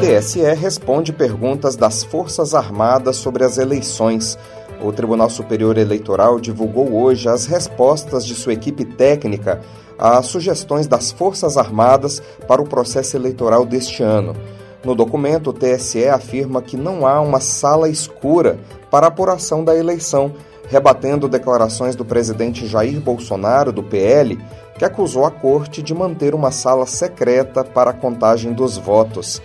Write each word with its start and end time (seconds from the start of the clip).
TSE 0.00 0.40
responde 0.54 1.12
perguntas 1.12 1.76
das 1.76 2.02
Forças 2.02 2.54
Armadas 2.54 3.16
sobre 3.16 3.44
as 3.44 3.58
eleições. 3.58 4.38
O 4.82 4.90
Tribunal 4.92 5.28
Superior 5.28 5.76
Eleitoral 5.76 6.40
divulgou 6.40 6.94
hoje 6.94 7.28
as 7.28 7.44
respostas 7.44 8.24
de 8.24 8.34
sua 8.34 8.54
equipe 8.54 8.86
técnica 8.86 9.60
às 9.98 10.24
sugestões 10.24 10.86
das 10.86 11.10
Forças 11.10 11.58
Armadas 11.58 12.22
para 12.48 12.62
o 12.62 12.66
processo 12.66 13.14
eleitoral 13.14 13.66
deste 13.66 14.02
ano. 14.02 14.34
No 14.82 14.94
documento, 14.94 15.50
o 15.50 15.52
TSE 15.52 16.08
afirma 16.08 16.62
que 16.62 16.78
não 16.78 17.06
há 17.06 17.20
uma 17.20 17.38
sala 17.38 17.86
escura 17.86 18.58
para 18.90 19.08
apuração 19.08 19.62
da 19.62 19.76
eleição, 19.76 20.32
rebatendo 20.70 21.28
declarações 21.28 21.94
do 21.94 22.06
presidente 22.06 22.66
Jair 22.66 22.98
Bolsonaro, 23.00 23.70
do 23.70 23.82
PL, 23.82 24.38
que 24.78 24.84
acusou 24.86 25.26
a 25.26 25.30
corte 25.30 25.82
de 25.82 25.92
manter 25.92 26.34
uma 26.34 26.50
sala 26.50 26.86
secreta 26.86 27.62
para 27.62 27.90
a 27.90 27.94
contagem 27.94 28.54
dos 28.54 28.78
votos. 28.78 29.42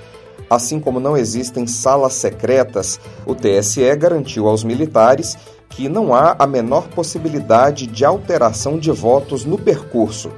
Assim 0.50 0.80
como 0.80 1.00
não 1.00 1.18
existem 1.18 1.66
salas 1.66 2.14
secretas, 2.14 3.00
o 3.26 3.34
TSE 3.34 3.96
garantiu 3.96 4.48
aos 4.48 4.64
militares 4.64 5.38
que 5.70 5.90
não 5.90 6.14
há 6.14 6.36
a 6.38 6.46
menor 6.46 6.88
possibilidade 6.90 7.88
de 7.88 8.06
alteração 8.06 8.78
de 8.78 8.92
votos 8.92 9.44
no 9.44 9.58
percurso. 9.58 10.32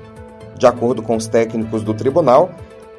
De 0.57 0.65
acordo 0.65 1.03
com 1.03 1.15
os 1.15 1.27
técnicos 1.27 1.83
do 1.83 1.93
tribunal, 1.93 2.49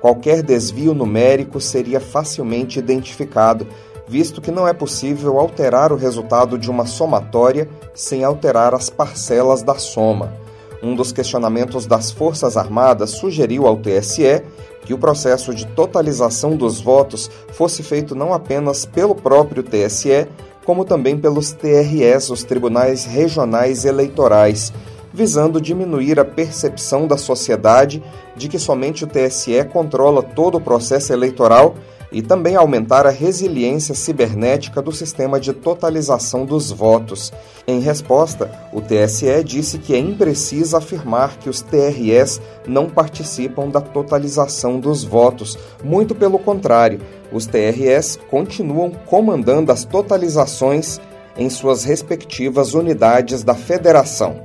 qualquer 0.01 0.43
desvio 0.43 0.95
numérico 0.95 1.61
seria 1.61 1.99
facilmente 1.99 2.79
identificado, 2.79 3.67
visto 4.07 4.41
que 4.41 4.53
não 4.53 4.69
é 4.69 4.73
possível 4.73 5.39
alterar 5.39 5.93
o 5.93 5.97
resultado 5.97 6.57
de 6.57 6.71
uma 6.71 6.87
somatória 6.87 7.69
sem 7.95 8.23
alterar 8.23 8.75
as 8.75 8.89
parcelas 8.89 9.63
da 9.63 9.75
soma. 9.75 10.33
Um 10.81 10.95
dos 10.95 11.11
questionamentos 11.11 11.87
das 11.87 12.13
Forças 12.13 12.57
Armadas 12.57 13.11
sugeriu 13.11 13.67
ao 13.67 13.77
TSE 13.77 14.43
que 14.89 14.95
o 14.95 14.99
processo 14.99 15.55
de 15.55 15.67
totalização 15.67 16.57
dos 16.57 16.81
votos 16.81 17.31
fosse 17.53 17.83
feito 17.83 18.15
não 18.15 18.33
apenas 18.33 18.87
pelo 18.87 19.15
próprio 19.15 19.63
TSE, 19.63 20.27
como 20.65 20.83
também 20.83 21.19
pelos 21.19 21.53
TRS, 21.53 22.31
os 22.31 22.43
Tribunais 22.43 23.05
Regionais 23.05 23.85
Eleitorais, 23.85 24.73
visando 25.13 25.61
diminuir 25.61 26.19
a 26.19 26.25
percepção 26.25 27.07
da 27.07 27.19
sociedade 27.19 28.03
de 28.35 28.49
que 28.49 28.59
somente 28.59 29.05
o 29.05 29.07
TSE 29.07 29.63
controla 29.71 30.23
todo 30.23 30.57
o 30.57 30.61
processo 30.61 31.13
eleitoral 31.13 31.75
e 32.11 32.23
também 32.23 32.57
aumentar 32.57 33.07
a 33.07 33.11
resiliência 33.11 33.95
cibernética 33.95 34.81
do 34.81 34.93
sistema 34.93 35.39
de 35.39 35.53
totalização 35.53 36.45
dos 36.45 36.71
votos. 36.71 37.33
Em 37.67 37.81
resposta, 37.81 38.51
o 38.73 38.81
TSE 38.81 39.45
disse 39.45 39.79
que 39.79 39.95
é 39.95 39.99
impreciso 39.99 40.77
afirmar 40.77 41.37
que 41.39 41.51
os 41.51 41.61
TRS 41.61 42.41
não 42.67 42.89
participam 42.89 43.69
da 43.69 43.81
totalização 43.81 44.81
dos 44.81 45.05
votos. 45.05 45.59
Muito 45.85 46.15
pelo 46.15 46.39
contrário, 46.39 47.01
os 47.33 47.47
TRS 47.47 48.19
continuam 48.31 48.91
comandando 48.91 49.71
as 49.71 49.85
totalizações 49.85 51.01
em 51.37 51.51
suas 51.51 51.85
respectivas 51.85 52.75
unidades 52.75 53.45
da 53.45 53.55
federação. 53.55 54.43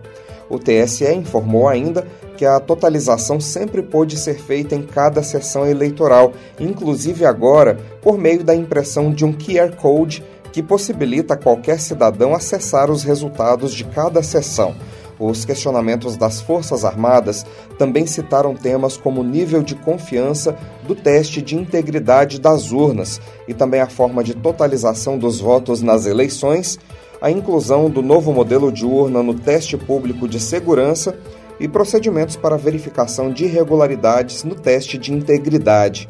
O 0.50 0.60
TSE 0.60 1.12
informou 1.12 1.68
ainda 1.68 2.06
que 2.38 2.46
a 2.46 2.60
totalização 2.60 3.40
sempre 3.40 3.82
pôde 3.82 4.18
ser 4.18 4.40
feita 4.40 4.76
em 4.76 4.82
cada 4.82 5.24
sessão 5.24 5.66
eleitoral, 5.68 6.34
inclusive 6.60 7.26
agora 7.26 7.80
por 8.02 8.18
meio 8.18 8.44
da 8.44 8.56
impressão 8.56 9.12
de 9.12 9.24
um 9.26 9.34
QR 9.34 9.76
Code 9.76 10.24
que 10.52 10.62
possibilita 10.62 11.34
a 11.34 11.38
qualquer 11.38 11.80
cidadão 11.80 12.36
acessar 12.36 12.92
os 12.92 13.04
resultados 13.04 13.74
de 13.74 13.84
cada 13.86 14.22
sessão. 14.22 14.76
Os 15.20 15.46
questionamentos 15.46 16.18
das 16.18 16.42
Forças 16.42 16.84
Armadas 16.84 17.46
também 17.78 18.06
citaram 18.06 18.56
temas 18.56 18.98
como 18.98 19.22
o 19.22 19.24
nível 19.24 19.62
de 19.62 19.76
confiança 19.76 20.56
do 20.88 20.96
teste 20.96 21.42
de 21.42 21.56
integridade 21.56 22.40
das 22.40 22.72
urnas 22.72 23.22
e 23.48 23.54
também 23.54 23.80
a 23.80 23.88
forma 23.88 24.24
de 24.24 24.34
totalização 24.34 25.18
dos 25.18 25.40
votos 25.40 25.82
nas 25.82 26.06
eleições, 26.06 26.80
a 27.22 27.32
inclusão 27.32 27.90
do 27.90 28.02
novo 28.02 28.34
modelo 28.34 28.72
de 28.72 28.86
urna 28.86 29.24
no 29.24 29.34
teste 29.34 29.78
público 29.78 30.28
de 30.28 30.40
segurança 30.40 31.16
e 31.64 31.68
procedimentos 31.70 32.36
para 32.36 32.58
verificação 32.58 33.32
de 33.32 33.46
irregularidades 33.46 34.44
no 34.44 34.54
teste 34.54 34.98
de 34.98 35.14
integridade. 35.14 36.10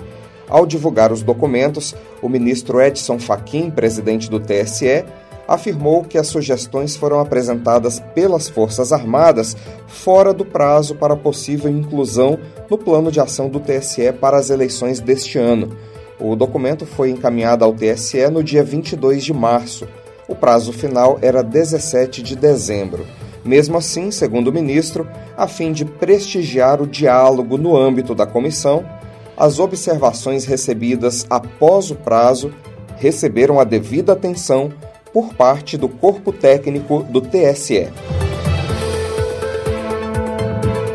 Ao 0.49 0.65
divulgar 0.65 1.11
os 1.11 1.21
documentos, 1.21 1.93
o 2.23 2.27
ministro 2.27 2.81
Edson 2.81 3.19
Fachin, 3.19 3.69
presidente 3.69 4.31
do 4.31 4.39
TSE, 4.39 5.05
afirmou 5.47 6.03
que 6.03 6.17
as 6.17 6.25
sugestões 6.25 6.95
foram 6.95 7.19
apresentadas 7.19 7.99
pelas 8.15 8.49
Forças 8.49 8.91
Armadas 8.91 9.55
fora 9.85 10.33
do 10.33 10.43
prazo 10.43 10.95
para 10.95 11.15
possível 11.15 11.69
inclusão 11.69 12.39
no 12.67 12.75
plano 12.75 13.11
de 13.11 13.19
ação 13.19 13.47
do 13.47 13.59
TSE 13.59 14.11
para 14.13 14.37
as 14.37 14.49
eleições 14.49 14.99
deste 14.99 15.37
ano. 15.37 15.77
O 16.19 16.35
documento 16.35 16.83
foi 16.83 17.11
encaminhado 17.11 17.63
ao 17.63 17.73
TSE 17.73 18.27
no 18.31 18.43
dia 18.43 18.63
22 18.63 19.23
de 19.23 19.33
março. 19.33 19.87
O 20.27 20.33
prazo 20.33 20.73
final 20.73 21.19
era 21.21 21.43
17 21.43 22.23
de 22.23 22.35
dezembro. 22.35 23.05
Mesmo 23.45 23.77
assim, 23.77 24.09
segundo 24.11 24.47
o 24.47 24.53
ministro, 24.53 25.07
a 25.35 25.47
fim 25.47 25.71
de 25.71 25.85
prestigiar 25.85 26.81
o 26.81 26.87
diálogo 26.87 27.57
no 27.57 27.75
âmbito 27.75 28.15
da 28.15 28.25
comissão, 28.25 28.85
as 29.35 29.59
observações 29.59 30.45
recebidas 30.45 31.25
após 31.29 31.91
o 31.91 31.95
prazo 31.95 32.51
receberam 32.97 33.59
a 33.59 33.63
devida 33.63 34.13
atenção 34.13 34.71
por 35.11 35.33
parte 35.33 35.77
do 35.77 35.89
corpo 35.89 36.31
técnico 36.31 37.03
do 37.03 37.21
TSE. 37.21 37.89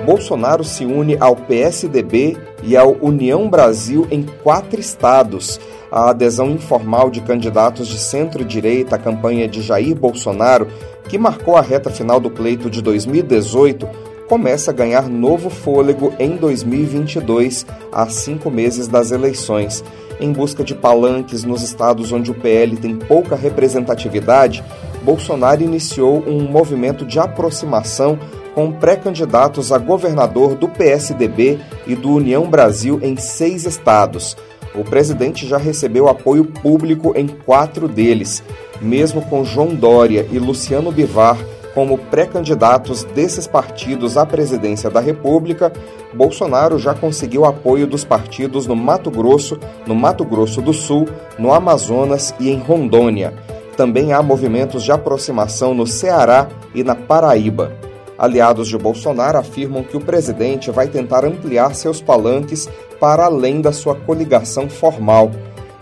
Bolsonaro 0.08 0.64
se 0.64 0.86
une 0.86 1.18
ao 1.20 1.36
PSDB 1.36 2.38
e 2.62 2.74
ao 2.76 2.96
União 3.00 3.46
Brasil 3.48 4.08
em 4.10 4.22
quatro 4.22 4.80
estados. 4.80 5.60
A 5.92 6.10
adesão 6.10 6.50
informal 6.50 7.10
de 7.10 7.20
candidatos 7.20 7.86
de 7.86 7.98
centro-direita 7.98 8.96
à 8.96 8.98
campanha 8.98 9.46
de 9.46 9.60
Jair 9.60 9.94
Bolsonaro 9.94 10.66
que 11.08 11.18
marcou 11.18 11.56
a 11.56 11.62
reta 11.62 11.90
final 11.90 12.20
do 12.20 12.30
pleito 12.30 12.68
de 12.68 12.82
2018, 12.82 13.88
começa 14.28 14.70
a 14.70 14.74
ganhar 14.74 15.08
novo 15.08 15.48
fôlego 15.48 16.12
em 16.18 16.36
2022, 16.36 17.64
a 17.90 18.06
cinco 18.08 18.50
meses 18.50 18.86
das 18.86 19.10
eleições. 19.10 19.82
Em 20.20 20.30
busca 20.32 20.62
de 20.62 20.74
palanques 20.74 21.44
nos 21.44 21.62
estados 21.62 22.12
onde 22.12 22.30
o 22.30 22.34
PL 22.34 22.76
tem 22.76 22.94
pouca 22.94 23.34
representatividade, 23.34 24.62
Bolsonaro 25.02 25.62
iniciou 25.62 26.22
um 26.26 26.42
movimento 26.42 27.06
de 27.06 27.18
aproximação 27.18 28.18
com 28.54 28.72
pré-candidatos 28.72 29.72
a 29.72 29.78
governador 29.78 30.56
do 30.56 30.68
PSDB 30.68 31.58
e 31.86 31.94
do 31.94 32.10
União 32.10 32.50
Brasil 32.50 32.98
em 33.02 33.16
seis 33.16 33.64
estados. 33.64 34.36
O 34.74 34.84
presidente 34.84 35.46
já 35.46 35.56
recebeu 35.56 36.08
apoio 36.08 36.44
público 36.44 37.12
em 37.16 37.26
quatro 37.26 37.88
deles 37.88 38.42
mesmo 38.80 39.22
com 39.22 39.44
João 39.44 39.74
Dória 39.74 40.26
e 40.30 40.38
Luciano 40.38 40.92
Bivar 40.92 41.38
como 41.74 41.96
pré-candidatos 41.96 43.04
desses 43.04 43.46
partidos 43.46 44.16
à 44.16 44.26
presidência 44.26 44.90
da 44.90 44.98
República, 44.98 45.72
Bolsonaro 46.12 46.76
já 46.78 46.92
conseguiu 46.92 47.44
apoio 47.44 47.86
dos 47.86 48.04
partidos 48.04 48.66
no 48.66 48.74
Mato 48.74 49.12
Grosso, 49.12 49.58
no 49.86 49.94
Mato 49.94 50.24
Grosso 50.24 50.60
do 50.60 50.72
Sul, 50.72 51.08
no 51.38 51.52
Amazonas 51.52 52.34
e 52.40 52.50
em 52.50 52.58
Rondônia. 52.58 53.32
Também 53.76 54.12
há 54.12 54.20
movimentos 54.20 54.82
de 54.82 54.90
aproximação 54.90 55.72
no 55.72 55.86
Ceará 55.86 56.48
e 56.74 56.82
na 56.82 56.96
Paraíba. 56.96 57.70
Aliados 58.18 58.66
de 58.66 58.76
Bolsonaro 58.76 59.38
afirmam 59.38 59.84
que 59.84 59.96
o 59.96 60.00
presidente 60.00 60.72
vai 60.72 60.88
tentar 60.88 61.24
ampliar 61.24 61.76
seus 61.76 62.02
palanques 62.02 62.68
para 62.98 63.26
além 63.26 63.60
da 63.60 63.70
sua 63.70 63.94
coligação 63.94 64.68
formal 64.68 65.30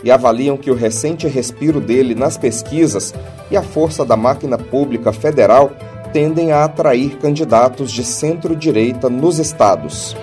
e 0.06 0.11
avaliam 0.12 0.56
que 0.56 0.70
o 0.70 0.75
recente 0.76 1.26
respiro 1.26 1.81
dele 1.81 2.14
nas 2.14 2.37
pesquisas 2.38 3.12
e 3.50 3.56
a 3.56 3.62
força 3.62 4.05
da 4.05 4.17
máquina 4.17 4.56
pública 4.56 5.12
federal 5.12 5.73
tendem 6.12 6.53
a 6.53 6.62
atrair 6.62 7.17
candidatos 7.19 7.91
de 7.91 8.05
centro-direita 8.05 9.11
nos 9.11 9.41
estados. 9.41 10.17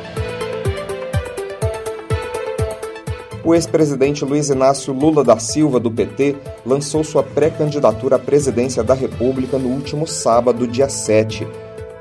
O 3.44 3.54
ex-presidente 3.54 4.24
Luiz 4.24 4.48
Inácio 4.48 4.94
Lula 4.94 5.22
da 5.22 5.38
Silva, 5.38 5.82
do 5.82 5.92
PT, 5.92 6.38
lançou 6.66 7.04
sua 7.04 7.22
pré-candidatura 7.22 8.16
à 8.16 8.20
presidência 8.20 8.82
da 8.86 8.94
República 8.94 9.58
no 9.58 9.68
último 9.68 10.08
sábado, 10.08 10.66
dia 10.66 10.88
7. 10.88 11.46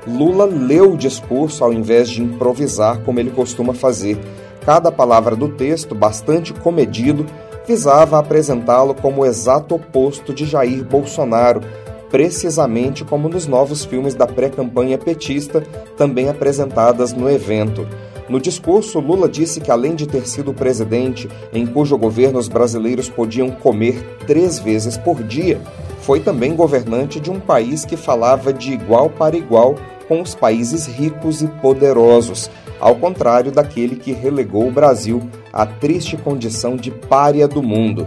Lula 0.07 0.45
leu 0.45 0.93
o 0.93 0.97
discurso 0.97 1.65
ao 1.65 1.73
invés 1.73 2.09
de 2.09 2.21
improvisar 2.21 3.01
como 3.01 3.19
ele 3.19 3.31
costuma 3.31 3.73
fazer 3.73 4.17
Cada 4.65 4.89
palavra 4.89 5.35
do 5.35 5.49
texto, 5.49 5.93
bastante 5.93 6.53
comedido, 6.53 7.25
visava 7.67 8.19
apresentá-lo 8.19 8.93
como 8.93 9.21
o 9.21 9.25
exato 9.25 9.75
oposto 9.75 10.33
de 10.33 10.45
Jair 10.45 10.83
Bolsonaro, 10.83 11.61
precisamente 12.09 13.03
como 13.03 13.27
nos 13.27 13.47
novos 13.47 13.83
filmes 13.85 14.13
da 14.13 14.27
pré-campanha 14.27 14.97
petista, 14.97 15.61
também 15.97 16.29
apresentadas 16.29 17.13
no 17.13 17.29
evento. 17.29 17.87
No 18.29 18.39
discurso, 18.39 18.99
Lula 18.99 19.27
disse 19.27 19.59
que, 19.59 19.71
além 19.71 19.95
de 19.95 20.07
ter 20.07 20.27
sido 20.27 20.53
presidente 20.53 21.29
em 21.51 21.65
cujo 21.65 21.97
governo 21.97 22.39
os 22.39 22.47
brasileiros 22.47 23.09
podiam 23.09 23.49
comer 23.49 24.01
três 24.25 24.59
vezes 24.59 24.97
por 24.97 25.21
dia, 25.23 25.59
foi 26.01 26.19
também 26.19 26.55
governante 26.55 27.19
de 27.19 27.31
um 27.31 27.39
país 27.39 27.83
que 27.85 27.97
falava 27.97 28.53
de 28.53 28.73
igual 28.73 29.09
para 29.09 29.35
igual 29.35 29.75
com 30.07 30.21
os 30.21 30.35
países 30.35 30.85
ricos 30.85 31.41
e 31.41 31.47
poderosos, 31.47 32.49
ao 32.83 32.95
contrário 32.97 33.49
daquele 33.49 33.95
que 33.95 34.11
relegou 34.11 34.67
o 34.67 34.71
Brasil 34.71 35.23
à 35.53 35.65
triste 35.65 36.17
condição 36.17 36.75
de 36.75 36.91
pária 36.91 37.47
do 37.47 37.63
mundo. 37.63 38.05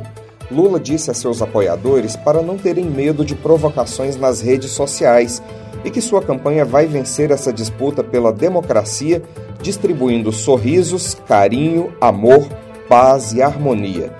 Lula 0.50 0.78
disse 0.78 1.10
a 1.10 1.14
seus 1.14 1.40
apoiadores 1.40 2.14
para 2.14 2.42
não 2.42 2.58
terem 2.58 2.84
medo 2.84 3.24
de 3.24 3.34
provocações 3.34 4.16
nas 4.16 4.42
redes 4.42 4.72
sociais 4.72 5.42
e 5.82 5.90
que 5.90 6.02
sua 6.02 6.20
campanha 6.20 6.62
vai 6.62 6.84
vencer 6.84 7.30
essa 7.30 7.50
disputa 7.50 8.04
pela 8.04 8.30
democracia, 8.30 9.22
distribuindo 9.62 10.30
sorrisos, 10.30 11.16
carinho, 11.26 11.90
amor, 11.98 12.46
paz 12.86 13.32
e 13.32 13.40
harmonia. 13.40 14.12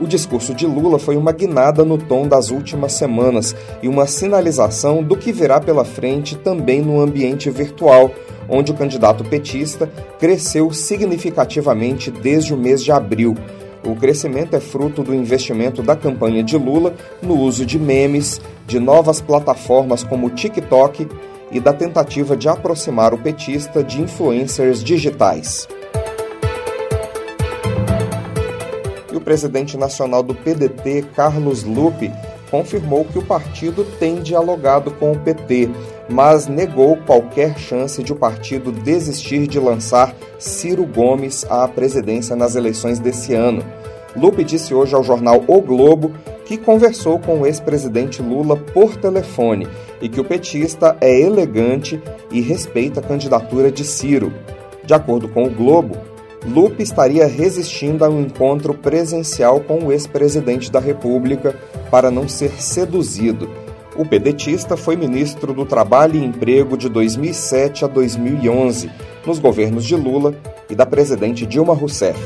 O 0.00 0.06
discurso 0.06 0.52
de 0.52 0.66
Lula 0.66 0.98
foi 0.98 1.16
uma 1.16 1.30
guinada 1.32 1.84
no 1.84 1.96
tom 1.96 2.26
das 2.26 2.50
últimas 2.50 2.92
semanas 2.92 3.54
e 3.80 3.88
uma 3.88 4.06
sinalização 4.06 5.02
do 5.02 5.16
que 5.16 5.32
virá 5.32 5.60
pela 5.60 5.84
frente 5.84 6.36
também 6.36 6.82
no 6.82 7.00
ambiente 7.00 7.48
virtual, 7.48 8.10
onde 8.48 8.72
o 8.72 8.74
candidato 8.74 9.22
petista 9.22 9.88
cresceu 10.18 10.72
significativamente 10.72 12.10
desde 12.10 12.52
o 12.52 12.56
mês 12.56 12.82
de 12.82 12.90
abril. 12.90 13.36
O 13.84 13.94
crescimento 13.94 14.56
é 14.56 14.60
fruto 14.60 15.02
do 15.02 15.14
investimento 15.14 15.82
da 15.82 15.94
campanha 15.94 16.42
de 16.42 16.56
Lula 16.56 16.94
no 17.22 17.38
uso 17.38 17.64
de 17.64 17.78
memes, 17.78 18.40
de 18.66 18.80
novas 18.80 19.20
plataformas 19.20 20.02
como 20.02 20.26
o 20.26 20.30
TikTok 20.30 21.06
e 21.52 21.60
da 21.60 21.72
tentativa 21.72 22.36
de 22.36 22.48
aproximar 22.48 23.14
o 23.14 23.18
petista 23.18 23.84
de 23.84 24.00
influencers 24.00 24.82
digitais. 24.82 25.68
E 29.14 29.16
o 29.16 29.20
presidente 29.20 29.76
nacional 29.76 30.24
do 30.24 30.34
PDT, 30.34 31.04
Carlos 31.14 31.62
Lupe, 31.62 32.10
confirmou 32.50 33.04
que 33.04 33.16
o 33.16 33.24
partido 33.24 33.84
tem 34.00 34.16
dialogado 34.16 34.90
com 34.90 35.12
o 35.12 35.18
PT, 35.20 35.70
mas 36.08 36.48
negou 36.48 36.96
qualquer 36.96 37.56
chance 37.56 38.02
de 38.02 38.12
o 38.12 38.16
partido 38.16 38.72
desistir 38.72 39.46
de 39.46 39.60
lançar 39.60 40.12
Ciro 40.36 40.84
Gomes 40.84 41.46
à 41.48 41.68
presidência 41.68 42.34
nas 42.34 42.56
eleições 42.56 42.98
desse 42.98 43.34
ano. 43.34 43.64
Lupe 44.16 44.42
disse 44.42 44.74
hoje 44.74 44.96
ao 44.96 45.04
jornal 45.04 45.44
O 45.46 45.60
Globo 45.60 46.10
que 46.44 46.58
conversou 46.58 47.20
com 47.20 47.38
o 47.38 47.46
ex-presidente 47.46 48.20
Lula 48.20 48.56
por 48.56 48.96
telefone 48.96 49.68
e 50.02 50.08
que 50.08 50.20
o 50.20 50.24
petista 50.24 50.96
é 51.00 51.20
elegante 51.20 52.02
e 52.32 52.40
respeita 52.40 52.98
a 52.98 53.02
candidatura 53.02 53.70
de 53.70 53.84
Ciro. 53.84 54.32
De 54.84 54.92
acordo 54.92 55.28
com 55.28 55.44
o 55.44 55.50
Globo, 55.50 55.96
Lupe 56.44 56.82
estaria 56.82 57.26
resistindo 57.26 58.04
a 58.04 58.08
um 58.08 58.20
encontro 58.20 58.74
presencial 58.74 59.60
com 59.60 59.84
o 59.84 59.92
ex-presidente 59.92 60.70
da 60.70 60.78
República 60.78 61.56
para 61.90 62.10
não 62.10 62.28
ser 62.28 62.60
seduzido. 62.60 63.48
O 63.96 64.04
pedetista 64.04 64.76
foi 64.76 64.96
ministro 64.96 65.54
do 65.54 65.64
Trabalho 65.64 66.16
e 66.16 66.24
Emprego 66.24 66.76
de 66.76 66.88
2007 66.88 67.84
a 67.84 67.88
2011, 67.88 68.90
nos 69.24 69.38
governos 69.38 69.84
de 69.84 69.94
Lula 69.94 70.34
e 70.68 70.74
da 70.74 70.84
presidente 70.84 71.46
Dilma 71.46 71.74
Rousseff. 71.74 72.18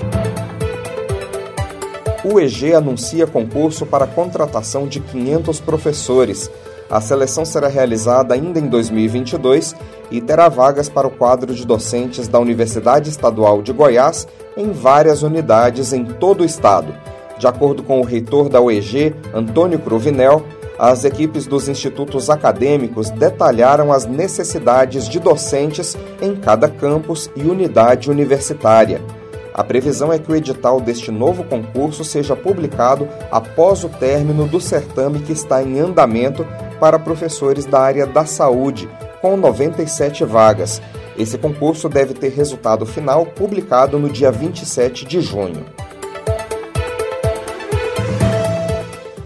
O 2.25 2.41
EG 2.41 2.75
anuncia 2.75 3.26
concurso 3.26 3.87
para 3.87 4.06
contratação 4.06 4.88
de 4.88 4.99
500 5.00 5.61
professores. 5.61 6.50
A 6.90 7.00
seleção 7.00 7.44
será 7.44 7.69
realizada 7.69 8.35
ainda 8.35 8.58
em 8.58 8.67
2022 8.67 9.76
e 10.11 10.20
terá 10.20 10.49
vagas 10.49 10.88
para 10.88 11.06
o 11.06 11.11
quadro 11.11 11.55
de 11.55 11.67
docentes 11.67 12.29
da 12.29 12.38
Universidade 12.38 13.11
Estadual 13.11 13.61
de 13.61 13.73
Goiás 13.73 14.26
em 14.56 14.73
várias 14.73 15.23
unidades 15.23 15.93
em 15.93 16.05
todo 16.05 16.40
o 16.40 16.44
estado. 16.44 16.94
De 17.38 17.46
acordo 17.46 17.82
com 17.82 18.00
o 18.00 18.05
reitor 18.05 18.49
da 18.49 18.61
UEG, 18.61 19.14
Antônio 19.35 19.79
Cruvinel, 19.79 20.43
as 20.79 21.05
equipes 21.05 21.46
dos 21.46 21.69
institutos 21.69 22.31
acadêmicos 22.31 23.11
detalharam 23.11 23.93
as 23.93 24.06
necessidades 24.06 25.08
de 25.08 25.19
docentes 25.19 25.96
em 26.23 26.37
cada 26.37 26.69
campus 26.69 27.29
e 27.37 27.43
unidade 27.43 28.11
universitária. 28.11 29.00
A 29.58 29.64
previsão 29.64 30.12
é 30.12 30.20
que 30.20 30.31
o 30.31 30.37
edital 30.37 30.81
deste 30.81 31.10
novo 31.10 31.43
concurso 31.43 32.05
seja 32.05 32.37
publicado 32.37 33.08
após 33.28 33.82
o 33.82 33.88
término 33.88 34.46
do 34.46 34.60
certame 34.60 35.19
que 35.19 35.32
está 35.32 35.60
em 35.60 35.81
andamento 35.81 36.46
para 36.78 36.96
professores 36.96 37.66
da 37.66 37.81
área 37.81 38.06
da 38.06 38.25
saúde, 38.25 38.88
com 39.20 39.37
97 39.37 40.25
vagas. 40.25 40.81
Esse 41.19 41.37
concurso 41.37 41.88
deve 41.88 42.14
ter 42.14 42.28
resultado 42.28 42.87
final 42.87 43.26
publicado 43.26 43.99
no 43.99 44.08
dia 44.08 44.31
27 44.31 45.05
de 45.05 45.20
junho. 45.20 45.66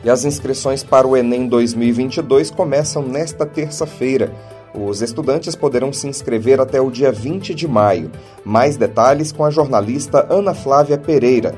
E 0.02 0.08
as 0.08 0.24
inscrições 0.24 0.82
para 0.82 1.06
o 1.06 1.14
Enem 1.14 1.46
2022 1.46 2.50
começam 2.50 3.02
nesta 3.02 3.44
terça-feira. 3.44 4.32
Os 4.74 5.02
estudantes 5.02 5.54
poderão 5.54 5.92
se 5.92 6.08
inscrever 6.08 6.60
até 6.60 6.80
o 6.80 6.90
dia 6.90 7.12
20 7.12 7.54
de 7.54 7.68
maio. 7.68 8.10
Mais 8.44 8.76
detalhes 8.76 9.30
com 9.30 9.44
a 9.44 9.50
jornalista 9.50 10.26
Ana 10.30 10.54
Flávia 10.54 10.96
Pereira. 10.96 11.54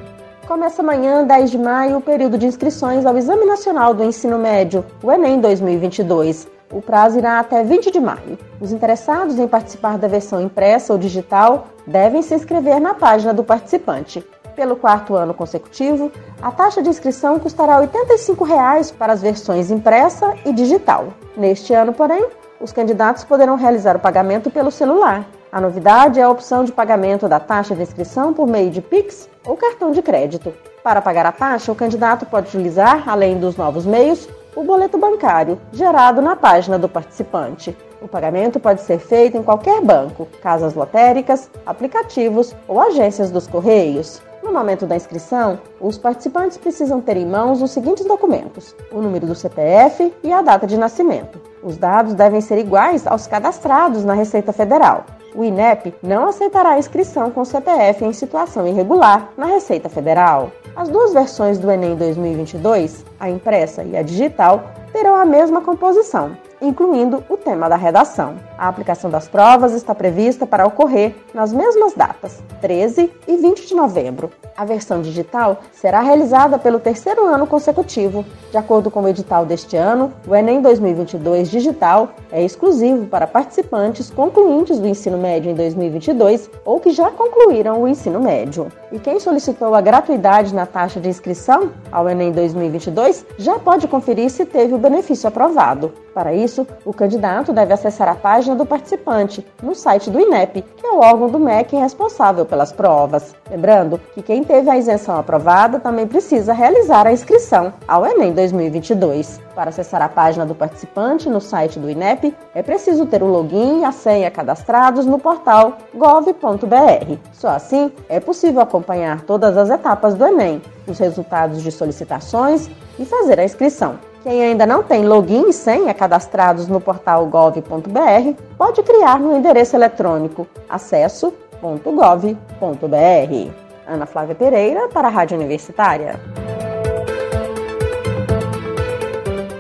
Começa 0.47 0.83
amanhã, 0.83 1.25
10 1.25 1.51
de 1.53 1.59
maio, 1.59 1.99
o 1.99 2.03
período 2.03 2.37
de 2.37 2.47
inscrições 2.47 3.07
ao 3.07 3.17
Exame 3.17 3.47
Nacional 3.47 3.95
do 3.95 4.05
Ensino 4.05 4.39
Médio, 4.39 4.85
o 5.03 5.11
Enem 5.11 5.41
2022. 5.41 6.49
O 6.73 6.83
prazo 6.83 7.19
irá 7.19 7.39
até 7.39 7.63
20 7.63 7.91
de 7.91 8.01
maio. 8.01 8.37
Os 8.61 8.73
interessados 8.73 9.39
em 9.39 9.47
participar 9.47 9.97
da 9.97 10.09
versão 10.09 10.43
impressa 10.43 10.93
ou 10.93 10.99
digital 10.99 11.69
devem 11.87 12.21
se 12.21 12.35
inscrever 12.35 12.81
na 12.81 12.95
página 12.95 13.33
do 13.33 13.45
participante. 13.45 14.27
Pelo 14.57 14.77
quarto 14.77 15.15
ano 15.15 15.33
consecutivo, 15.33 16.11
a 16.43 16.51
taxa 16.51 16.83
de 16.83 16.89
inscrição 16.89 17.39
custará 17.39 17.79
85 17.79 18.45
reais 18.45 18.91
para 18.91 19.13
as 19.13 19.23
versões 19.23 19.71
impressa 19.71 20.35
e 20.45 20.53
digital. 20.53 21.09
Neste 21.37 21.73
ano, 21.73 21.93
porém, 21.93 22.27
os 22.61 22.73
candidatos 22.73 23.25
poderão 23.25 23.57
realizar 23.57 23.97
o 23.97 24.01
pagamento 24.01 24.51
pelo 24.51 24.71
celular. 24.71 25.27
A 25.51 25.61
novidade 25.61 26.19
é 26.19 26.23
a 26.23 26.31
opção 26.31 26.65
de 26.65 26.73
pagamento 26.73 27.29
da 27.29 27.39
taxa 27.39 27.75
de 27.75 27.83
inscrição 27.83 28.33
por 28.33 28.47
meio 28.47 28.71
de 28.71 28.81
Pix 28.81 29.29
ou 29.47 29.57
cartão 29.57 29.91
de 29.91 30.03
crédito. 30.03 30.53
Para 30.83 31.01
pagar 31.01 31.27
a 31.27 31.33
taxa, 31.33 31.73
o 31.73 31.77
candidato 31.77 32.27
pode 32.27 32.49
utilizar, 32.49 33.09
além 33.09 33.39
dos 33.39 33.57
novos 33.57 33.87
meios, 33.87 34.29
o 34.57 34.63
boleto 34.63 34.99
bancário, 34.99 35.61
gerado 35.73 36.21
na 36.21 36.37
página 36.37 36.79
do 36.79 36.89
participante. 36.89 37.77
O 38.01 38.09
pagamento 38.09 38.61
pode 38.61 38.83
ser 38.83 38.99
feito 38.99 39.37
em 39.37 39.43
qualquer 39.43 39.81
banco, 39.81 40.29
casas 40.43 40.75
lotéricas, 40.75 41.51
aplicativos 41.65 42.55
ou 42.69 42.81
agências 42.81 43.31
dos 43.31 43.47
Correios. 43.47 44.21
Momento 44.55 44.87
da 44.87 44.95
inscrição, 44.95 45.59
os 45.81 45.99
participantes 45.99 46.57
precisam 46.57 47.01
ter 47.01 47.17
em 47.17 47.27
mãos 47.27 47.61
os 47.61 47.73
seguintes 47.73 48.05
documentos: 48.05 48.73
o 48.93 49.01
número 49.01 49.27
do 49.27 49.35
CPF 49.35 50.15
e 50.23 50.33
a 50.33 50.43
data 50.43 50.65
de 50.65 50.79
nascimento. 50.79 51.41
Os 51.61 51.77
dados 51.77 52.15
devem 52.15 52.41
ser 52.41 52.59
iguais 52.59 53.05
aos 53.05 53.27
cadastrados 53.27 54.05
na 54.05 54.15
Receita 54.15 54.53
Federal. 54.53 55.07
O 55.35 55.43
INEP 55.43 55.93
não 56.01 56.29
aceitará 56.29 56.79
inscrição 56.79 57.33
com 57.33 57.45
CPF 57.45 58.05
em 58.05 58.13
situação 58.13 58.65
irregular 58.65 59.31
na 59.37 59.47
Receita 59.47 59.89
Federal. 59.89 60.53
As 60.77 60.89
duas 60.89 61.13
versões 61.13 61.59
do 61.59 61.69
Enem 61.69 61.97
2022, 61.97 63.05
a 63.19 63.29
impressa 63.29 63.83
e 63.83 63.97
a 63.97 64.03
digital, 64.03 64.71
terão 64.93 65.17
a 65.17 65.25
mesma 65.25 65.63
composição, 65.63 66.37
incluindo 66.61 67.23
o 67.29 67.37
tema 67.37 67.69
da 67.69 67.77
redação. 67.77 68.37
A 68.57 68.69
aplicação 68.69 69.11
das 69.11 69.29
provas 69.29 69.73
está 69.73 69.95
prevista 69.95 70.47
para 70.47 70.67
ocorrer 70.67 71.15
nas 71.33 71.53
mesmas 71.53 71.95
datas, 71.95 72.43
13 72.61 73.13
e 73.27 73.37
20 73.37 73.67
de 73.67 73.75
novembro. 73.75 74.31
A 74.57 74.65
versão 74.65 75.03
digital 75.03 75.59
será 75.73 76.01
realizada 76.01 76.59
pelo 76.59 76.79
terceiro 76.79 77.27
ano 77.27 77.47
consecutivo. 77.47 78.25
De 78.51 78.57
acordo 78.57 78.91
com 78.91 79.03
o 79.03 79.09
edital 79.09 79.45
deste 79.45 79.77
ano, 79.77 80.13
o 80.29 80.35
Enem 80.35 80.63
2022 80.63 81.51
Digital 81.51 82.11
é 82.31 82.43
exclusivo 82.43 83.07
para 83.07 83.27
participantes 83.27 84.11
concluintes 84.11 84.79
do 84.79 84.87
ensino 84.87 85.19
médio 85.19 85.51
em 85.51 85.55
2022 85.55 86.51
ou 86.65 86.79
que 86.79 86.91
já 86.91 87.11
concluíram 87.11 87.83
o 87.83 87.89
ensino 87.89 88.21
médio. 88.21 88.69
E 88.93 88.99
quem 88.99 89.19
solicitou 89.19 89.75
a 89.75 89.81
gratuidade 89.81 90.55
na 90.55 90.67
taxa 90.67 91.01
de 91.01 91.09
inscrição 91.09 91.71
ao 91.91 92.09
Enem 92.09 92.31
2022 92.31 93.27
já 93.37 93.59
pode 93.59 93.89
conferir 93.89 94.31
se 94.31 94.45
teve 94.45 94.73
o 94.73 94.79
benefício 94.79 95.29
aprovado. 95.29 95.93
Para 96.15 96.33
isso, 96.33 96.44
isso, 96.45 96.67
o 96.85 96.93
candidato 96.93 97.53
deve 97.53 97.73
acessar 97.73 98.09
a 98.09 98.15
página 98.15 98.55
do 98.55 98.67
participante 98.67 99.45
no 99.63 99.75
site 99.75 100.11
do 100.11 100.21
INEP, 100.21 100.63
que 100.63 100.87
é 100.87 100.91
o 100.91 100.99
órgão 100.99 101.29
do 101.29 101.39
MEC 101.39 101.77
responsável 101.77 102.45
pelas 102.45 102.73
provas. 102.73 103.35
Lembrando 103.51 104.01
que 104.15 104.23
quem 104.23 104.45
teve 104.45 104.71
a 104.71 104.77
isenção 104.77 105.19
aprovada 105.19 105.81
também 105.81 106.07
precisa 106.07 106.53
realizar 106.53 107.07
a 107.07 107.13
inscrição 107.13 107.73
ao 107.89 108.07
Enem 108.07 108.33
2022. 108.33 109.41
Para 109.55 109.71
acessar 109.71 110.03
a 110.03 110.09
página 110.09 110.45
do 110.45 110.55
participante 110.55 111.29
no 111.29 111.41
site 111.41 111.79
do 111.79 111.91
INEP, 111.91 112.35
é 112.55 112.63
preciso 112.63 113.07
ter 113.07 113.23
o 113.23 113.27
login 113.27 113.81
e 113.81 113.85
a 113.85 113.93
senha 113.93 114.31
cadastrados 114.31 115.07
no 115.07 115.19
portal 115.19 115.79
gov.br. 115.95 117.19
Só 117.33 117.49
assim 117.49 117.91
é 118.09 118.21
possível 118.21 118.61
acompanhar 118.61 119.23
todas 119.23 119.57
as 119.57 119.71
etapas 119.71 120.15
do 120.15 120.27
Enem, 120.27 120.61
os 120.87 120.99
resultados 120.99 121.63
de 121.63 121.73
solicitações 121.73 122.69
e 122.99 123.05
fazer 123.05 123.41
a 123.41 123.45
inscrição. 123.45 123.99
Quem 124.25 124.43
ainda 124.43 124.65
não 124.65 124.83
tem 124.83 125.07
login 125.07 125.51
e 125.51 125.53
senha 125.53 125.93
cadastrados 125.93 126.67
no 126.67 126.81
portal 126.81 127.27
gov.br 127.27 128.43
pode 128.57 128.83
criar 128.83 129.21
no 129.21 129.37
endereço 129.37 129.77
eletrônico 129.77 130.47
acesso.gov.br. 130.67 133.51
Ana 133.87 134.07
Flávia 134.07 134.35
Pereira 134.35 134.89
para 134.89 135.09
a 135.09 135.11
Rádio 135.11 135.37
Universitária. 135.37 136.19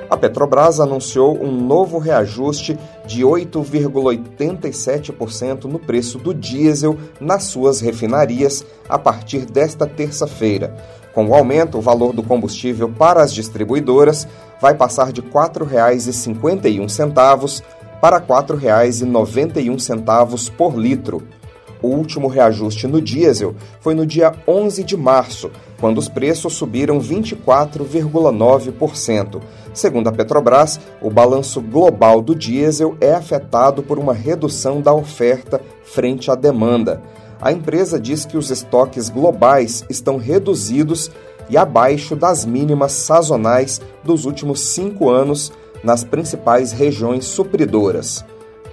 A 0.08 0.16
Petrobras 0.16 0.80
anunciou 0.80 1.38
um 1.38 1.50
novo 1.50 1.98
reajuste 1.98 2.78
de 3.06 3.22
8,87% 3.22 5.64
no 5.64 5.78
preço 5.78 6.18
do 6.18 6.34
diesel 6.34 6.98
nas 7.20 7.44
suas 7.44 7.80
refinarias 7.80 8.66
a 8.88 8.98
partir 8.98 9.46
desta 9.46 9.86
terça-feira. 9.86 10.74
Com 11.14 11.28
o 11.28 11.34
aumento, 11.34 11.78
o 11.78 11.80
valor 11.80 12.12
do 12.12 12.22
combustível 12.22 12.86
para 12.88 13.22
as 13.22 13.32
distribuidoras 13.32 14.28
vai 14.60 14.74
passar 14.74 15.12
de 15.12 15.20
R$ 15.20 15.28
4,51 15.30 17.62
para 18.00 18.18
R$ 18.18 18.24
4,91 18.26 20.50
por 20.52 20.76
litro. 20.76 21.22
O 21.80 21.86
último 21.88 22.28
reajuste 22.28 22.86
no 22.86 23.00
diesel 23.00 23.54
foi 23.80 23.94
no 23.94 24.04
dia 24.06 24.34
11 24.48 24.82
de 24.82 24.96
março, 24.96 25.50
quando 25.84 25.98
os 25.98 26.08
preços 26.08 26.54
subiram 26.54 26.98
24,9%. 26.98 29.42
Segundo 29.74 30.08
a 30.08 30.12
Petrobras, 30.12 30.80
o 31.02 31.10
balanço 31.10 31.60
global 31.60 32.22
do 32.22 32.34
diesel 32.34 32.96
é 33.02 33.12
afetado 33.12 33.82
por 33.82 33.98
uma 33.98 34.14
redução 34.14 34.80
da 34.80 34.94
oferta 34.94 35.60
frente 35.84 36.30
à 36.30 36.34
demanda 36.34 37.02
a 37.44 37.52
empresa 37.52 38.00
diz 38.00 38.24
que 38.24 38.38
os 38.38 38.50
estoques 38.50 39.10
globais 39.10 39.84
estão 39.90 40.16
reduzidos 40.16 41.10
e 41.50 41.58
abaixo 41.58 42.16
das 42.16 42.46
mínimas 42.46 42.92
sazonais 42.92 43.82
dos 44.02 44.24
últimos 44.24 44.60
cinco 44.60 45.10
anos 45.10 45.52
nas 45.82 46.02
principais 46.02 46.72
regiões 46.72 47.26
supridoras. 47.26 48.24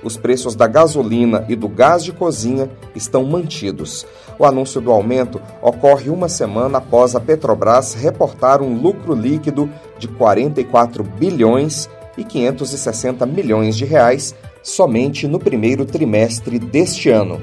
Os 0.03 0.17
preços 0.17 0.55
da 0.55 0.67
gasolina 0.67 1.45
e 1.47 1.55
do 1.55 1.69
gás 1.69 2.03
de 2.03 2.11
cozinha 2.11 2.69
estão 2.95 3.23
mantidos. 3.23 4.05
O 4.39 4.45
anúncio 4.45 4.81
do 4.81 4.91
aumento 4.91 5.39
ocorre 5.61 6.09
uma 6.09 6.27
semana 6.27 6.79
após 6.79 7.15
a 7.15 7.19
Petrobras 7.19 7.93
reportar 7.93 8.61
um 8.61 8.81
lucro 8.81 9.13
líquido 9.13 9.69
de 9.99 10.07
44 10.07 11.03
bilhões 11.03 11.87
e 12.17 12.23
560 12.23 13.25
milhões 13.25 13.77
de 13.77 13.85
reais 13.85 14.33
somente 14.63 15.27
no 15.27 15.39
primeiro 15.39 15.85
trimestre 15.85 16.57
deste 16.57 17.09
ano. 17.09 17.39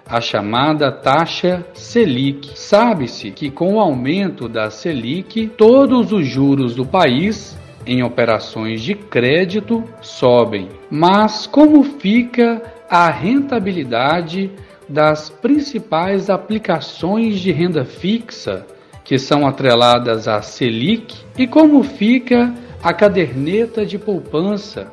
a 0.05 0.19
chamada 0.19 0.91
taxa 0.91 1.65
Selic. 1.73 2.59
Sabe-se 2.59 3.31
que 3.31 3.49
com 3.49 3.75
o 3.75 3.79
aumento 3.79 4.49
da 4.49 4.69
Selic, 4.69 5.47
todos 5.55 6.11
os 6.11 6.27
juros 6.27 6.75
do 6.75 6.85
país 6.85 7.57
em 7.87 8.03
operações 8.03 8.81
de 8.81 8.95
crédito 8.95 9.81
sobem. 10.01 10.67
Mas 10.91 11.47
como 11.47 11.83
fica 11.83 12.61
a 12.89 13.09
rentabilidade 13.09 14.51
das 14.89 15.29
principais 15.29 16.29
aplicações 16.29 17.39
de 17.39 17.53
renda 17.53 17.85
fixa 17.85 18.67
que 19.05 19.17
são 19.17 19.47
atreladas 19.47 20.27
à 20.27 20.41
Selic 20.41 21.15
e 21.37 21.47
como 21.47 21.81
fica 21.81 22.53
a 22.83 22.93
caderneta 22.93 23.85
de 23.85 23.97
poupança 23.97 24.91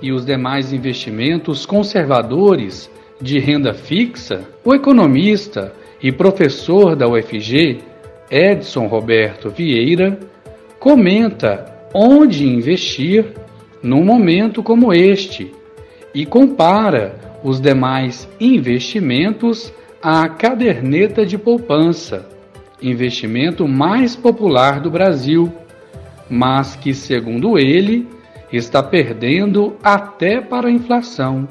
e 0.00 0.12
os 0.12 0.24
demais 0.24 0.72
investimentos 0.72 1.66
conservadores 1.66 2.88
de 3.20 3.40
renda 3.40 3.74
fixa? 3.74 4.44
O 4.64 4.72
economista 4.72 5.72
e 6.00 6.12
professor 6.12 6.94
da 6.94 7.08
UFG, 7.08 7.80
Edson 8.30 8.86
Roberto 8.86 9.50
Vieira, 9.50 10.20
comenta 10.78 11.66
onde 11.92 12.46
investir 12.46 13.26
num 13.82 14.04
momento 14.04 14.62
como 14.62 14.92
este 14.92 15.52
e 16.14 16.24
compara 16.24 17.16
os 17.42 17.60
demais 17.60 18.28
investimentos 18.38 19.72
à 20.00 20.28
caderneta 20.28 21.26
de 21.26 21.36
poupança, 21.36 22.24
investimento 22.80 23.66
mais 23.66 24.14
popular 24.14 24.80
do 24.80 24.92
Brasil, 24.92 25.52
mas 26.32 26.74
que, 26.74 26.94
segundo 26.94 27.58
ele, 27.58 28.08
está 28.50 28.82
perdendo 28.82 29.76
até 29.82 30.40
para 30.40 30.68
a 30.68 30.70
inflação. 30.70 31.46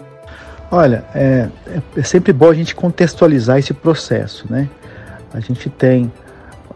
Olha, 0.72 1.06
é, 1.14 1.50
é 1.96 2.02
sempre 2.02 2.34
bom 2.34 2.50
a 2.50 2.54
gente 2.56 2.74
contextualizar 2.74 3.60
esse 3.60 3.76
processo, 3.76 4.52
né? 4.52 4.68
A 5.32 5.40
gente 5.40 5.70
tem 5.70 6.12